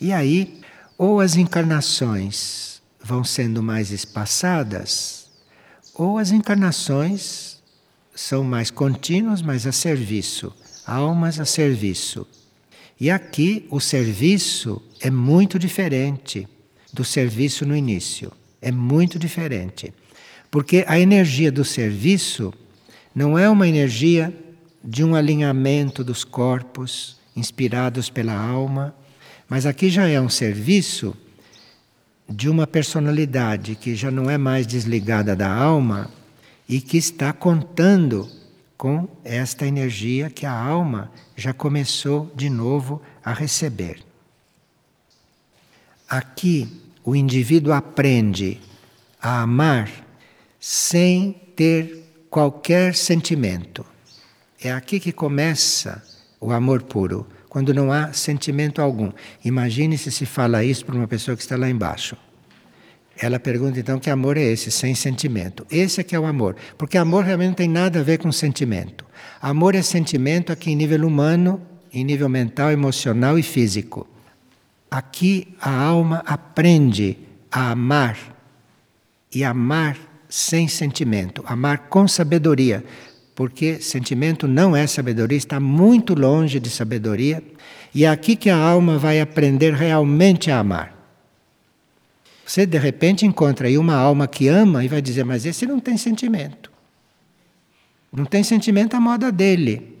e 0.00 0.12
aí, 0.12 0.60
ou 0.96 1.20
as 1.20 1.36
encarnações 1.36 2.80
vão 3.02 3.24
sendo 3.24 3.62
mais 3.62 3.90
espaçadas, 3.90 5.26
ou 5.94 6.18
as 6.18 6.30
encarnações 6.30 7.58
são 8.14 8.44
mais 8.44 8.70
contínuas, 8.70 9.42
mas 9.42 9.66
a 9.66 9.72
serviço, 9.72 10.54
almas 10.86 11.40
a 11.40 11.44
serviço. 11.44 12.26
E 13.00 13.10
aqui 13.10 13.66
o 13.70 13.80
serviço 13.80 14.82
é 15.00 15.10
muito 15.10 15.58
diferente 15.58 16.48
do 16.92 17.04
serviço 17.04 17.64
no 17.64 17.76
início. 17.76 18.32
É 18.60 18.72
muito 18.72 19.18
diferente. 19.18 19.92
Porque 20.50 20.84
a 20.88 20.98
energia 20.98 21.52
do 21.52 21.64
serviço 21.64 22.52
não 23.14 23.38
é 23.38 23.48
uma 23.48 23.66
energia 23.66 24.32
de 24.82 25.04
um 25.04 25.14
alinhamento 25.14 26.04
dos 26.04 26.24
corpos 26.24 27.18
inspirados 27.34 28.10
pela 28.10 28.34
alma, 28.34 28.94
mas 29.48 29.66
aqui 29.66 29.90
já 29.90 30.06
é 30.06 30.20
um 30.20 30.28
serviço 30.28 31.16
de 32.28 32.48
uma 32.48 32.66
personalidade 32.66 33.74
que 33.74 33.94
já 33.94 34.10
não 34.10 34.28
é 34.28 34.36
mais 34.36 34.66
desligada 34.66 35.34
da 35.34 35.52
alma 35.52 36.10
e 36.68 36.80
que 36.80 36.98
está 36.98 37.32
contando 37.32 38.28
com 38.76 39.08
esta 39.24 39.66
energia 39.66 40.30
que 40.30 40.44
a 40.44 40.52
alma 40.52 41.10
já 41.36 41.52
começou 41.52 42.30
de 42.36 42.50
novo 42.50 43.02
a 43.24 43.32
receber. 43.32 43.98
Aqui 46.08 46.68
o 47.04 47.16
indivíduo 47.16 47.72
aprende 47.72 48.60
a 49.20 49.42
amar 49.42 49.90
sem 50.60 51.32
ter 51.56 52.07
qualquer 52.30 52.94
sentimento. 52.94 53.84
É 54.62 54.72
aqui 54.72 54.98
que 54.98 55.12
começa 55.12 56.02
o 56.40 56.52
amor 56.52 56.82
puro, 56.82 57.26
quando 57.48 57.72
não 57.72 57.92
há 57.92 58.12
sentimento 58.12 58.80
algum. 58.80 59.10
Imagine 59.44 59.96
se 59.96 60.10
se 60.10 60.26
fala 60.26 60.64
isso 60.64 60.84
para 60.84 60.94
uma 60.94 61.08
pessoa 61.08 61.36
que 61.36 61.42
está 61.42 61.56
lá 61.56 61.68
embaixo. 61.68 62.16
Ela 63.20 63.40
pergunta 63.40 63.80
então 63.80 63.98
que 63.98 64.10
amor 64.10 64.36
é 64.36 64.42
esse, 64.42 64.70
sem 64.70 64.94
sentimento. 64.94 65.66
Esse 65.70 66.00
é 66.00 66.04
que 66.04 66.14
é 66.14 66.20
o 66.20 66.26
amor, 66.26 66.54
porque 66.76 66.96
amor 66.96 67.24
realmente 67.24 67.48
não 67.48 67.54
tem 67.54 67.68
nada 67.68 68.00
a 68.00 68.02
ver 68.02 68.18
com 68.18 68.30
sentimento. 68.30 69.04
Amor 69.42 69.74
é 69.74 69.82
sentimento 69.82 70.52
aqui 70.52 70.70
em 70.70 70.76
nível 70.76 71.04
humano, 71.04 71.60
em 71.92 72.04
nível 72.04 72.28
mental, 72.28 72.70
emocional 72.70 73.38
e 73.38 73.42
físico. 73.42 74.06
Aqui 74.90 75.54
a 75.60 75.70
alma 75.70 76.22
aprende 76.26 77.18
a 77.50 77.72
amar 77.72 78.16
e 79.34 79.42
amar 79.42 79.96
sem 80.28 80.68
sentimento, 80.68 81.42
amar 81.46 81.88
com 81.88 82.06
sabedoria, 82.06 82.84
porque 83.34 83.80
sentimento 83.80 84.46
não 84.46 84.76
é 84.76 84.86
sabedoria, 84.86 85.38
está 85.38 85.58
muito 85.58 86.14
longe 86.14 86.60
de 86.60 86.68
sabedoria, 86.68 87.42
e 87.94 88.04
é 88.04 88.08
aqui 88.08 88.36
que 88.36 88.50
a 88.50 88.56
alma 88.56 88.98
vai 88.98 89.20
aprender 89.20 89.72
realmente 89.72 90.50
a 90.50 90.58
amar. 90.58 90.94
Você 92.44 92.66
de 92.66 92.78
repente 92.78 93.26
encontra 93.26 93.68
aí 93.68 93.78
uma 93.78 93.94
alma 93.94 94.26
que 94.26 94.48
ama 94.48 94.84
e 94.84 94.88
vai 94.88 95.00
dizer, 95.00 95.24
mas 95.24 95.46
esse 95.46 95.66
não 95.66 95.78
tem 95.78 95.96
sentimento. 95.96 96.70
Não 98.12 98.24
tem 98.24 98.42
sentimento 98.42 98.94
à 98.94 99.00
moda 99.00 99.30
dele. 99.30 99.98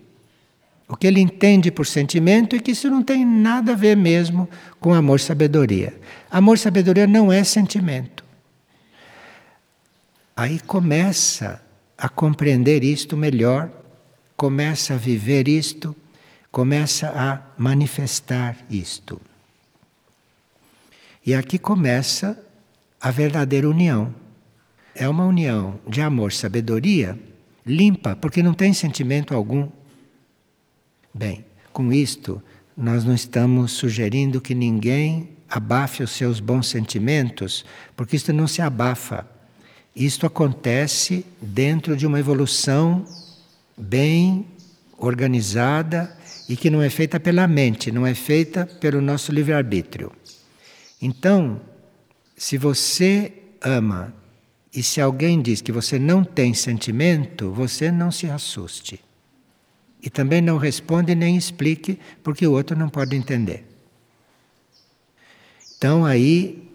O 0.88 0.96
que 0.96 1.06
ele 1.06 1.20
entende 1.20 1.70
por 1.70 1.86
sentimento 1.86 2.56
é 2.56 2.58
que 2.58 2.70
isso 2.70 2.88
não 2.88 3.02
tem 3.02 3.24
nada 3.24 3.72
a 3.72 3.76
ver 3.76 3.96
mesmo 3.96 4.48
com 4.80 4.94
amor-sabedoria. 4.94 5.94
Amor-sabedoria 6.30 7.06
não 7.06 7.30
é 7.30 7.44
sentimento. 7.44 8.24
Aí 10.38 10.60
começa 10.60 11.60
a 11.96 12.08
compreender 12.08 12.84
isto 12.84 13.16
melhor, 13.16 13.68
começa 14.36 14.94
a 14.94 14.96
viver 14.96 15.48
isto, 15.48 15.96
começa 16.52 17.08
a 17.08 17.42
manifestar 17.60 18.56
isto. 18.70 19.20
E 21.26 21.34
aqui 21.34 21.58
começa 21.58 22.40
a 23.00 23.10
verdadeira 23.10 23.68
união. 23.68 24.14
É 24.94 25.08
uma 25.08 25.26
união 25.26 25.80
de 25.88 26.00
amor-sabedoria 26.00 27.18
limpa, 27.66 28.14
porque 28.14 28.40
não 28.40 28.54
tem 28.54 28.72
sentimento 28.72 29.34
algum. 29.34 29.68
Bem, 31.12 31.44
com 31.72 31.92
isto, 31.92 32.40
nós 32.76 33.04
não 33.04 33.12
estamos 33.12 33.72
sugerindo 33.72 34.40
que 34.40 34.54
ninguém 34.54 35.30
abafe 35.50 36.04
os 36.04 36.12
seus 36.12 36.38
bons 36.38 36.68
sentimentos, 36.68 37.64
porque 37.96 38.14
isto 38.14 38.32
não 38.32 38.46
se 38.46 38.62
abafa. 38.62 39.26
Isto 39.94 40.26
acontece 40.26 41.24
dentro 41.40 41.96
de 41.96 42.06
uma 42.06 42.20
evolução 42.20 43.04
bem 43.76 44.46
organizada 44.96 46.16
e 46.48 46.56
que 46.56 46.70
não 46.70 46.82
é 46.82 46.88
feita 46.88 47.20
pela 47.20 47.46
mente, 47.46 47.92
não 47.92 48.06
é 48.06 48.14
feita 48.14 48.66
pelo 48.66 49.00
nosso 49.00 49.32
livre-arbítrio. 49.32 50.12
Então, 51.00 51.60
se 52.36 52.56
você 52.56 53.32
ama 53.60 54.14
e 54.72 54.82
se 54.82 55.00
alguém 55.00 55.40
diz 55.42 55.60
que 55.60 55.72
você 55.72 55.98
não 55.98 56.22
tem 56.24 56.54
sentimento, 56.54 57.50
você 57.50 57.90
não 57.90 58.10
se 58.10 58.28
assuste. 58.28 59.00
E 60.02 60.08
também 60.08 60.40
não 60.40 60.58
responde 60.58 61.14
nem 61.14 61.36
explique, 61.36 61.98
porque 62.22 62.46
o 62.46 62.52
outro 62.52 62.76
não 62.76 62.88
pode 62.88 63.16
entender. 63.16 63.66
Então 65.76 66.04
aí 66.04 66.67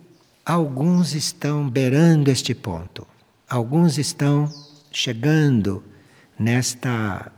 alguns 0.45 1.13
estão 1.13 1.69
beirando 1.69 2.29
este 2.29 2.53
ponto. 2.53 3.07
Alguns 3.49 3.97
estão 3.97 4.51
chegando 4.91 5.83
nesta 6.37 7.31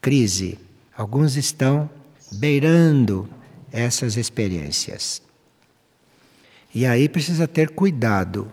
crise. 0.00 0.58
Alguns 0.96 1.36
estão 1.36 1.88
beirando 2.32 3.28
essas 3.70 4.16
experiências. 4.16 5.22
E 6.74 6.84
aí 6.86 7.08
precisa 7.08 7.46
ter 7.46 7.70
cuidado. 7.70 8.50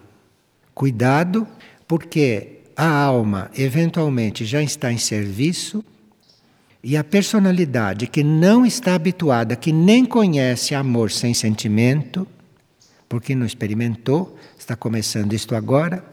Cuidado, 0.73 1.47
porque 1.87 2.59
a 2.75 2.87
alma 2.87 3.49
eventualmente 3.55 4.45
já 4.45 4.61
está 4.61 4.91
em 4.91 4.97
serviço 4.97 5.83
e 6.83 6.95
a 6.95 7.03
personalidade 7.03 8.05
que 8.05 8.23
não 8.23 8.65
está 8.65 8.93
habituada, 8.93 9.55
que 9.55 9.71
nem 9.71 10.05
conhece 10.05 10.75
amor 10.75 11.09
sem 11.09 11.33
sentimento, 11.33 12.27
porque 13.07 13.35
não 13.35 13.45
experimentou, 13.45 14.37
está 14.57 14.75
começando 14.75 15.33
isto 15.33 15.55
agora. 15.55 16.03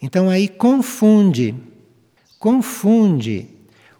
Então 0.00 0.28
aí 0.28 0.48
confunde, 0.48 1.54
confunde 2.38 3.48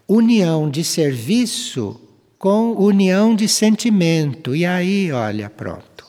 união 0.07 0.69
de 0.69 0.83
serviço 0.83 1.99
com 2.37 2.73
união 2.73 3.35
de 3.35 3.47
sentimento. 3.47 4.55
E 4.55 4.65
aí, 4.65 5.11
olha, 5.11 5.49
pronto. 5.49 6.05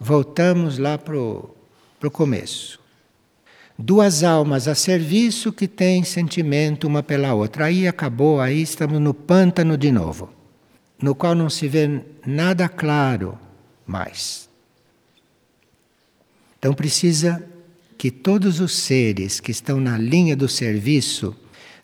Voltamos 0.00 0.78
lá 0.78 0.98
para 0.98 1.16
o 1.16 2.10
começo 2.12 2.78
duas 3.78 4.24
almas 4.24 4.66
a 4.66 4.74
serviço 4.74 5.52
que 5.52 5.68
têm 5.68 6.02
sentimento 6.02 6.86
uma 6.86 7.02
pela 7.02 7.32
outra. 7.32 7.66
Aí 7.66 7.86
acabou, 7.86 8.40
aí 8.40 8.60
estamos 8.60 9.00
no 9.00 9.14
pântano 9.14 9.78
de 9.78 9.92
novo, 9.92 10.30
no 11.00 11.14
qual 11.14 11.34
não 11.34 11.48
se 11.48 11.68
vê 11.68 12.02
nada 12.26 12.68
claro 12.68 13.38
mais. 13.86 14.47
Então 16.58 16.74
precisa 16.74 17.42
que 17.96 18.10
todos 18.10 18.60
os 18.60 18.72
seres 18.74 19.40
que 19.40 19.50
estão 19.50 19.80
na 19.80 19.96
linha 19.96 20.36
do 20.36 20.48
serviço, 20.48 21.34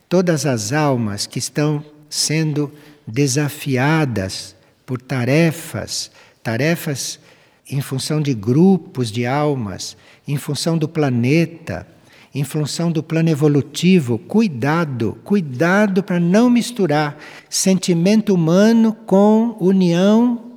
todas 0.08 0.46
as 0.46 0.72
almas 0.72 1.26
que 1.26 1.38
estão 1.38 1.84
sendo 2.08 2.72
desafiadas 3.06 4.54
por 4.86 5.00
tarefas, 5.00 6.10
tarefas 6.42 7.18
em 7.70 7.80
função 7.80 8.20
de 8.20 8.34
grupos 8.34 9.10
de 9.10 9.26
almas, 9.26 9.96
em 10.26 10.36
função 10.36 10.76
do 10.76 10.88
planeta, 10.88 11.86
em 12.34 12.44
função 12.44 12.90
do 12.90 13.02
plano 13.02 13.30
evolutivo, 13.30 14.18
cuidado, 14.18 15.16
cuidado 15.24 16.02
para 16.02 16.18
não 16.18 16.50
misturar 16.50 17.16
sentimento 17.48 18.34
humano 18.34 18.92
com 19.06 19.56
união 19.60 20.53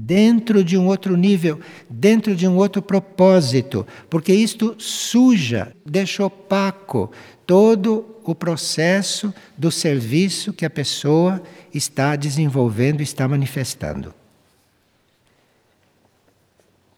dentro 0.00 0.62
de 0.62 0.78
um 0.78 0.86
outro 0.86 1.16
nível, 1.16 1.58
dentro 1.90 2.36
de 2.36 2.46
um 2.46 2.56
outro 2.56 2.80
propósito, 2.80 3.84
porque 4.08 4.32
isto 4.32 4.76
suja, 4.78 5.74
deixa 5.84 6.24
opaco 6.24 7.10
todo 7.44 8.06
o 8.22 8.32
processo 8.32 9.34
do 9.56 9.72
serviço 9.72 10.52
que 10.52 10.64
a 10.64 10.70
pessoa 10.70 11.42
está 11.74 12.14
desenvolvendo, 12.14 13.00
está 13.00 13.26
manifestando. 13.26 14.14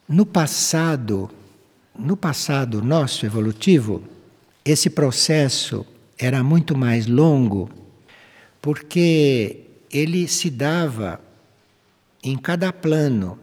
No 0.07 0.27
passado, 0.27 1.31
no 1.99 2.19
passado 2.19 2.83
nosso 2.83 3.25
evolutivo, 3.25 4.03
esse 4.63 4.91
processo 4.91 5.87
era 6.19 6.45
muito 6.45 6.77
mais 6.77 7.07
longo, 7.07 7.71
porque 8.61 9.61
ele 9.91 10.29
se 10.29 10.51
dava 10.51 11.30
em 12.23 12.37
cada 12.37 12.73
plano. 12.73 13.39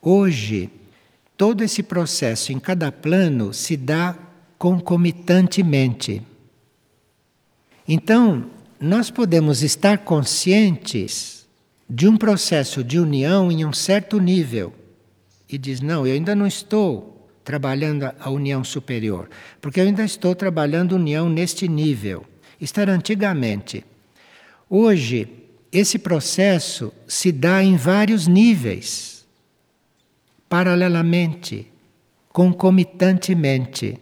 Hoje, 0.00 0.70
todo 1.36 1.62
esse 1.62 1.82
processo 1.82 2.52
em 2.52 2.58
cada 2.58 2.90
plano 2.90 3.52
se 3.52 3.76
dá 3.76 4.16
concomitantemente. 4.58 6.22
Então, 7.86 8.46
nós 8.80 9.10
podemos 9.10 9.62
estar 9.62 9.98
conscientes 9.98 11.46
de 11.88 12.08
um 12.08 12.16
processo 12.16 12.82
de 12.82 12.98
união 12.98 13.50
em 13.50 13.64
um 13.64 13.72
certo 13.72 14.18
nível 14.18 14.72
e 15.48 15.58
diz: 15.58 15.80
Não, 15.80 16.06
eu 16.06 16.14
ainda 16.14 16.34
não 16.34 16.46
estou 16.46 17.28
trabalhando 17.44 18.10
a 18.18 18.30
união 18.30 18.62
superior, 18.64 19.28
porque 19.60 19.80
eu 19.80 19.84
ainda 19.84 20.04
estou 20.04 20.34
trabalhando 20.34 20.96
união 20.96 21.28
neste 21.28 21.68
nível. 21.68 22.24
Estar 22.60 22.88
antigamente. 22.88 23.84
Hoje, 24.70 25.28
esse 25.72 25.98
processo 25.98 26.92
se 27.08 27.32
dá 27.32 27.64
em 27.64 27.76
vários 27.76 28.26
níveis, 28.26 29.24
paralelamente, 30.48 31.66
concomitantemente. 32.28 33.98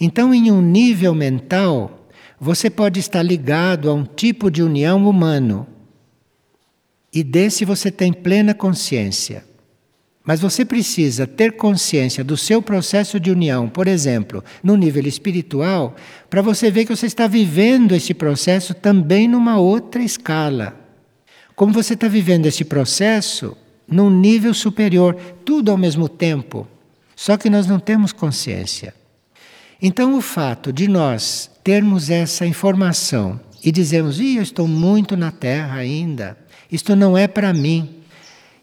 Então, 0.00 0.34
em 0.34 0.50
um 0.50 0.60
nível 0.60 1.14
mental, 1.14 2.08
você 2.38 2.68
pode 2.68 2.98
estar 2.98 3.22
ligado 3.22 3.88
a 3.88 3.94
um 3.94 4.04
tipo 4.04 4.50
de 4.50 4.62
união 4.62 5.08
humano, 5.08 5.66
e 7.12 7.22
desse 7.22 7.64
você 7.64 7.90
tem 7.90 8.12
plena 8.12 8.52
consciência. 8.52 9.44
Mas 10.26 10.40
você 10.40 10.64
precisa 10.64 11.24
ter 11.24 11.52
consciência 11.52 12.24
do 12.24 12.36
seu 12.36 12.60
processo 12.60 13.20
de 13.20 13.30
união, 13.30 13.68
por 13.68 13.86
exemplo, 13.86 14.42
no 14.60 14.74
nível 14.76 15.06
espiritual, 15.06 15.94
para 16.28 16.42
você 16.42 16.68
ver 16.68 16.84
que 16.84 16.94
você 16.94 17.06
está 17.06 17.28
vivendo 17.28 17.94
esse 17.94 18.12
processo 18.12 18.74
também 18.74 19.28
numa 19.28 19.56
outra 19.56 20.02
escala. 20.02 20.74
Como 21.54 21.72
você 21.72 21.94
está 21.94 22.08
vivendo 22.08 22.46
esse 22.46 22.64
processo 22.64 23.56
num 23.86 24.10
nível 24.10 24.52
superior, 24.52 25.14
tudo 25.44 25.70
ao 25.70 25.78
mesmo 25.78 26.08
tempo. 26.08 26.66
Só 27.14 27.36
que 27.36 27.48
nós 27.48 27.68
não 27.68 27.78
temos 27.78 28.12
consciência. 28.12 28.92
Então, 29.80 30.18
o 30.18 30.20
fato 30.20 30.72
de 30.72 30.88
nós 30.88 31.48
termos 31.62 32.10
essa 32.10 32.44
informação 32.44 33.38
e 33.62 33.70
dizermos, 33.70 34.18
Ih, 34.18 34.38
eu 34.38 34.42
estou 34.42 34.66
muito 34.66 35.16
na 35.16 35.30
Terra 35.30 35.76
ainda, 35.76 36.36
isto 36.70 36.96
não 36.96 37.16
é 37.16 37.28
para 37.28 37.52
mim. 37.52 37.95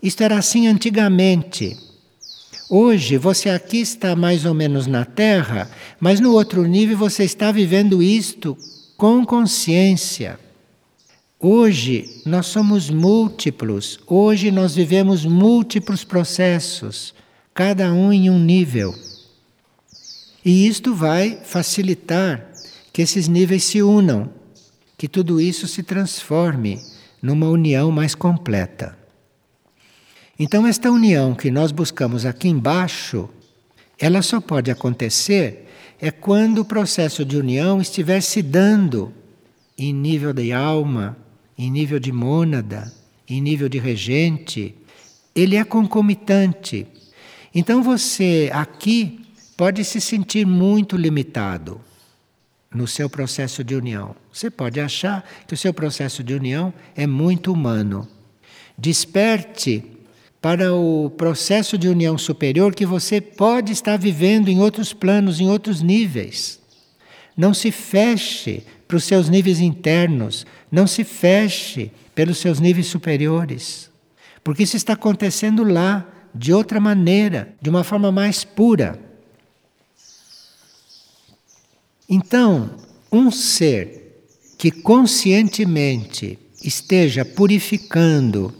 Isto 0.03 0.21
era 0.21 0.37
assim 0.37 0.67
antigamente. 0.67 1.77
Hoje 2.69 3.15
você 3.17 3.49
aqui 3.49 3.77
está 3.77 4.17
mais 4.17 4.43
ou 4.43 4.53
menos 4.53 4.85
na 4.85 5.05
Terra, 5.05 5.71
mas 5.97 6.19
no 6.19 6.33
outro 6.33 6.65
nível 6.65 6.97
você 6.97 7.23
está 7.23 7.53
vivendo 7.53 8.03
isto 8.03 8.57
com 8.97 9.25
consciência. 9.25 10.37
Hoje 11.39 12.21
nós 12.25 12.47
somos 12.47 12.89
múltiplos, 12.89 13.97
hoje 14.05 14.51
nós 14.51 14.75
vivemos 14.75 15.25
múltiplos 15.25 16.03
processos, 16.03 17.13
cada 17.53 17.93
um 17.93 18.11
em 18.11 18.29
um 18.29 18.39
nível. 18.39 18.93
E 20.43 20.67
isto 20.67 20.93
vai 20.93 21.39
facilitar 21.45 22.45
que 22.91 23.01
esses 23.01 23.29
níveis 23.29 23.63
se 23.63 23.81
unam, 23.81 24.29
que 24.97 25.07
tudo 25.07 25.39
isso 25.39 25.65
se 25.65 25.81
transforme 25.81 26.81
numa 27.21 27.47
união 27.47 27.89
mais 27.89 28.13
completa. 28.13 29.01
Então, 30.37 30.65
esta 30.65 30.91
união 30.91 31.35
que 31.35 31.51
nós 31.51 31.71
buscamos 31.71 32.25
aqui 32.25 32.47
embaixo, 32.47 33.29
ela 33.99 34.21
só 34.21 34.41
pode 34.41 34.71
acontecer 34.71 35.69
é 36.01 36.11
quando 36.11 36.59
o 36.59 36.65
processo 36.65 37.23
de 37.23 37.37
união 37.37 37.79
estiver 37.79 38.21
se 38.21 38.41
dando 38.41 39.13
em 39.77 39.93
nível 39.93 40.33
de 40.33 40.51
alma, 40.51 41.15
em 41.57 41.71
nível 41.71 41.99
de 41.99 42.11
mônada, 42.11 42.91
em 43.27 43.39
nível 43.39 43.69
de 43.69 43.79
regente, 43.79 44.75
ele 45.33 45.55
é 45.55 45.63
concomitante. 45.63 46.85
Então 47.55 47.81
você 47.81 48.49
aqui 48.51 49.21
pode 49.55 49.85
se 49.85 50.01
sentir 50.01 50.45
muito 50.45 50.97
limitado 50.97 51.79
no 52.73 52.87
seu 52.87 53.09
processo 53.09 53.63
de 53.63 53.75
união. 53.75 54.15
Você 54.31 54.49
pode 54.49 54.79
achar 54.79 55.23
que 55.47 55.53
o 55.53 55.57
seu 55.57 55.73
processo 55.73 56.23
de 56.23 56.33
união 56.33 56.73
é 56.95 57.07
muito 57.07 57.53
humano. 57.53 58.07
Desperte 58.77 59.83
para 60.43 60.73
o 60.75 61.09
processo 61.11 61.77
de 61.77 61.87
união 61.87 62.17
superior 62.17 62.75
que 62.75 62.85
você 62.85 63.21
pode 63.21 63.71
estar 63.71 63.97
vivendo 63.97 64.49
em 64.49 64.59
outros 64.59 64.91
planos, 64.91 65.39
em 65.39 65.49
outros 65.49 65.81
níveis. 65.81 66.59
Não 67.35 67.53
se 67.53 67.71
feche 67.71 68.61
para 68.85 68.97
os 68.97 69.05
seus 69.05 69.29
níveis 69.29 69.61
internos, 69.61 70.45
não 70.69 70.85
se 70.85 71.05
feche 71.05 71.93
pelos 72.13 72.39
seus 72.39 72.59
níveis 72.59 72.87
superiores, 72.87 73.89
porque 74.43 74.63
isso 74.63 74.75
está 74.75 74.91
acontecendo 74.91 75.63
lá 75.63 76.05
de 76.35 76.51
outra 76.51 76.77
maneira, 76.77 77.55
de 77.61 77.69
uma 77.69 77.85
forma 77.85 78.11
mais 78.11 78.43
pura. 78.43 78.99
Então, 82.09 82.69
um 83.09 83.31
ser 83.31 84.25
que 84.57 84.71
conscientemente 84.71 86.37
esteja 86.61 87.23
purificando 87.23 88.53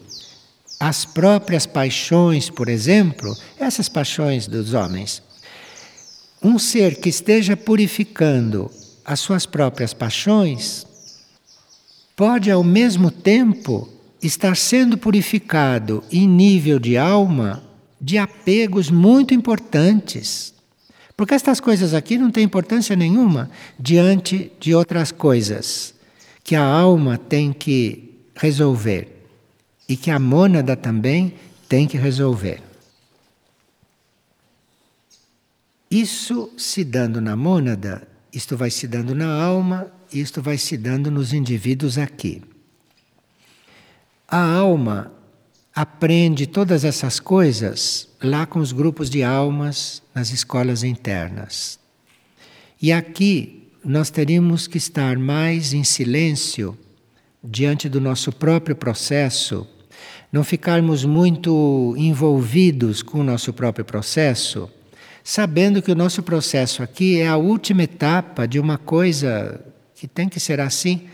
as 0.85 1.05
próprias 1.05 1.65
paixões, 1.65 2.49
por 2.49 2.67
exemplo, 2.67 3.33
essas 3.57 3.87
paixões 3.87 4.47
dos 4.47 4.73
homens, 4.73 5.23
um 6.43 6.59
ser 6.59 6.99
que 6.99 7.07
esteja 7.07 7.55
purificando 7.55 8.69
as 9.05 9.21
suas 9.21 9.45
próprias 9.45 9.93
paixões, 9.93 10.85
pode 12.17 12.51
ao 12.51 12.65
mesmo 12.65 13.09
tempo 13.09 13.87
estar 14.21 14.57
sendo 14.57 14.97
purificado 14.97 16.03
em 16.11 16.27
nível 16.27 16.77
de 16.79 16.97
alma 16.97 17.63
de 17.99 18.17
apegos 18.17 18.91
muito 18.91 19.33
importantes. 19.33 20.53
Porque 21.15 21.33
estas 21.33 21.61
coisas 21.61 21.93
aqui 21.93 22.17
não 22.17 22.29
têm 22.29 22.43
importância 22.43 22.93
nenhuma 22.93 23.49
diante 23.79 24.51
de 24.59 24.75
outras 24.75 25.13
coisas 25.13 25.93
que 26.43 26.57
a 26.57 26.65
alma 26.65 27.17
tem 27.17 27.53
que 27.53 28.19
resolver 28.35 29.12
e 29.87 29.95
que 29.97 30.11
a 30.11 30.19
mônada 30.19 30.75
também 30.75 31.33
tem 31.67 31.87
que 31.87 31.97
resolver. 31.97 32.61
Isso 35.89 36.51
se 36.57 36.83
dando 36.83 37.21
na 37.21 37.35
mônada, 37.35 38.07
isto 38.33 38.57
vai 38.57 38.71
se 38.71 38.87
dando 38.87 39.13
na 39.13 39.31
alma, 39.31 39.91
isto 40.11 40.41
vai 40.41 40.57
se 40.57 40.75
dando 40.75 41.11
nos 41.11 41.33
indivíduos 41.33 41.97
aqui. 41.97 42.41
A 44.27 44.43
alma 44.43 45.11
aprende 45.75 46.47
todas 46.47 46.83
essas 46.83 47.19
coisas 47.19 48.07
lá 48.21 48.45
com 48.45 48.59
os 48.59 48.71
grupos 48.71 49.09
de 49.09 49.23
almas 49.23 50.01
nas 50.13 50.31
escolas 50.31 50.83
internas. 50.83 51.79
E 52.81 52.91
aqui 52.91 53.69
nós 53.83 54.09
teríamos 54.09 54.65
que 54.65 54.77
estar 54.77 55.17
mais 55.17 55.73
em 55.73 55.83
silêncio 55.83 56.77
diante 57.43 57.89
do 57.89 57.99
nosso 57.99 58.31
próprio 58.31 58.75
processo, 58.75 59.67
não 60.33 60.43
ficarmos 60.43 61.05
muito 61.05 61.93
envolvidos 61.95 63.03
com 63.03 63.19
o 63.19 63.23
nosso 63.23 63.53
próprio 63.53 63.85
processo, 63.85 64.67
sabendo 65.23 65.79
que 65.79 65.91
o 65.91 65.95
nosso 65.95 66.23
processo 66.23 66.81
aqui 66.81 67.19
é 67.19 67.27
a 67.27 67.37
última 67.37 67.83
etapa 67.83 68.47
de 68.47 68.59
uma 68.59 68.79
coisa 68.79 69.63
que 69.93 70.07
tem 70.07 70.27
que 70.27 70.39
ser 70.39 70.59
assim 70.59 71.07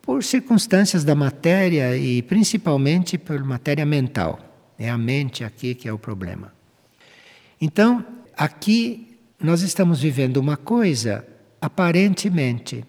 por 0.00 0.22
circunstâncias 0.22 1.02
da 1.02 1.16
matéria 1.16 1.96
e 1.96 2.22
principalmente 2.22 3.18
por 3.18 3.42
matéria 3.42 3.84
mental. 3.84 4.38
É 4.78 4.88
a 4.88 4.96
mente 4.96 5.42
aqui 5.42 5.74
que 5.74 5.88
é 5.88 5.92
o 5.92 5.98
problema. 5.98 6.52
Então, 7.60 8.06
aqui 8.36 9.18
nós 9.40 9.62
estamos 9.62 10.00
vivendo 10.00 10.36
uma 10.36 10.56
coisa 10.56 11.26
aparentemente, 11.60 12.84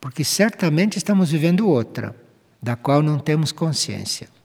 porque 0.00 0.24
certamente 0.24 0.98
estamos 0.98 1.30
vivendo 1.30 1.68
outra, 1.68 2.16
da 2.60 2.74
qual 2.74 3.00
não 3.00 3.20
temos 3.20 3.52
consciência. 3.52 4.39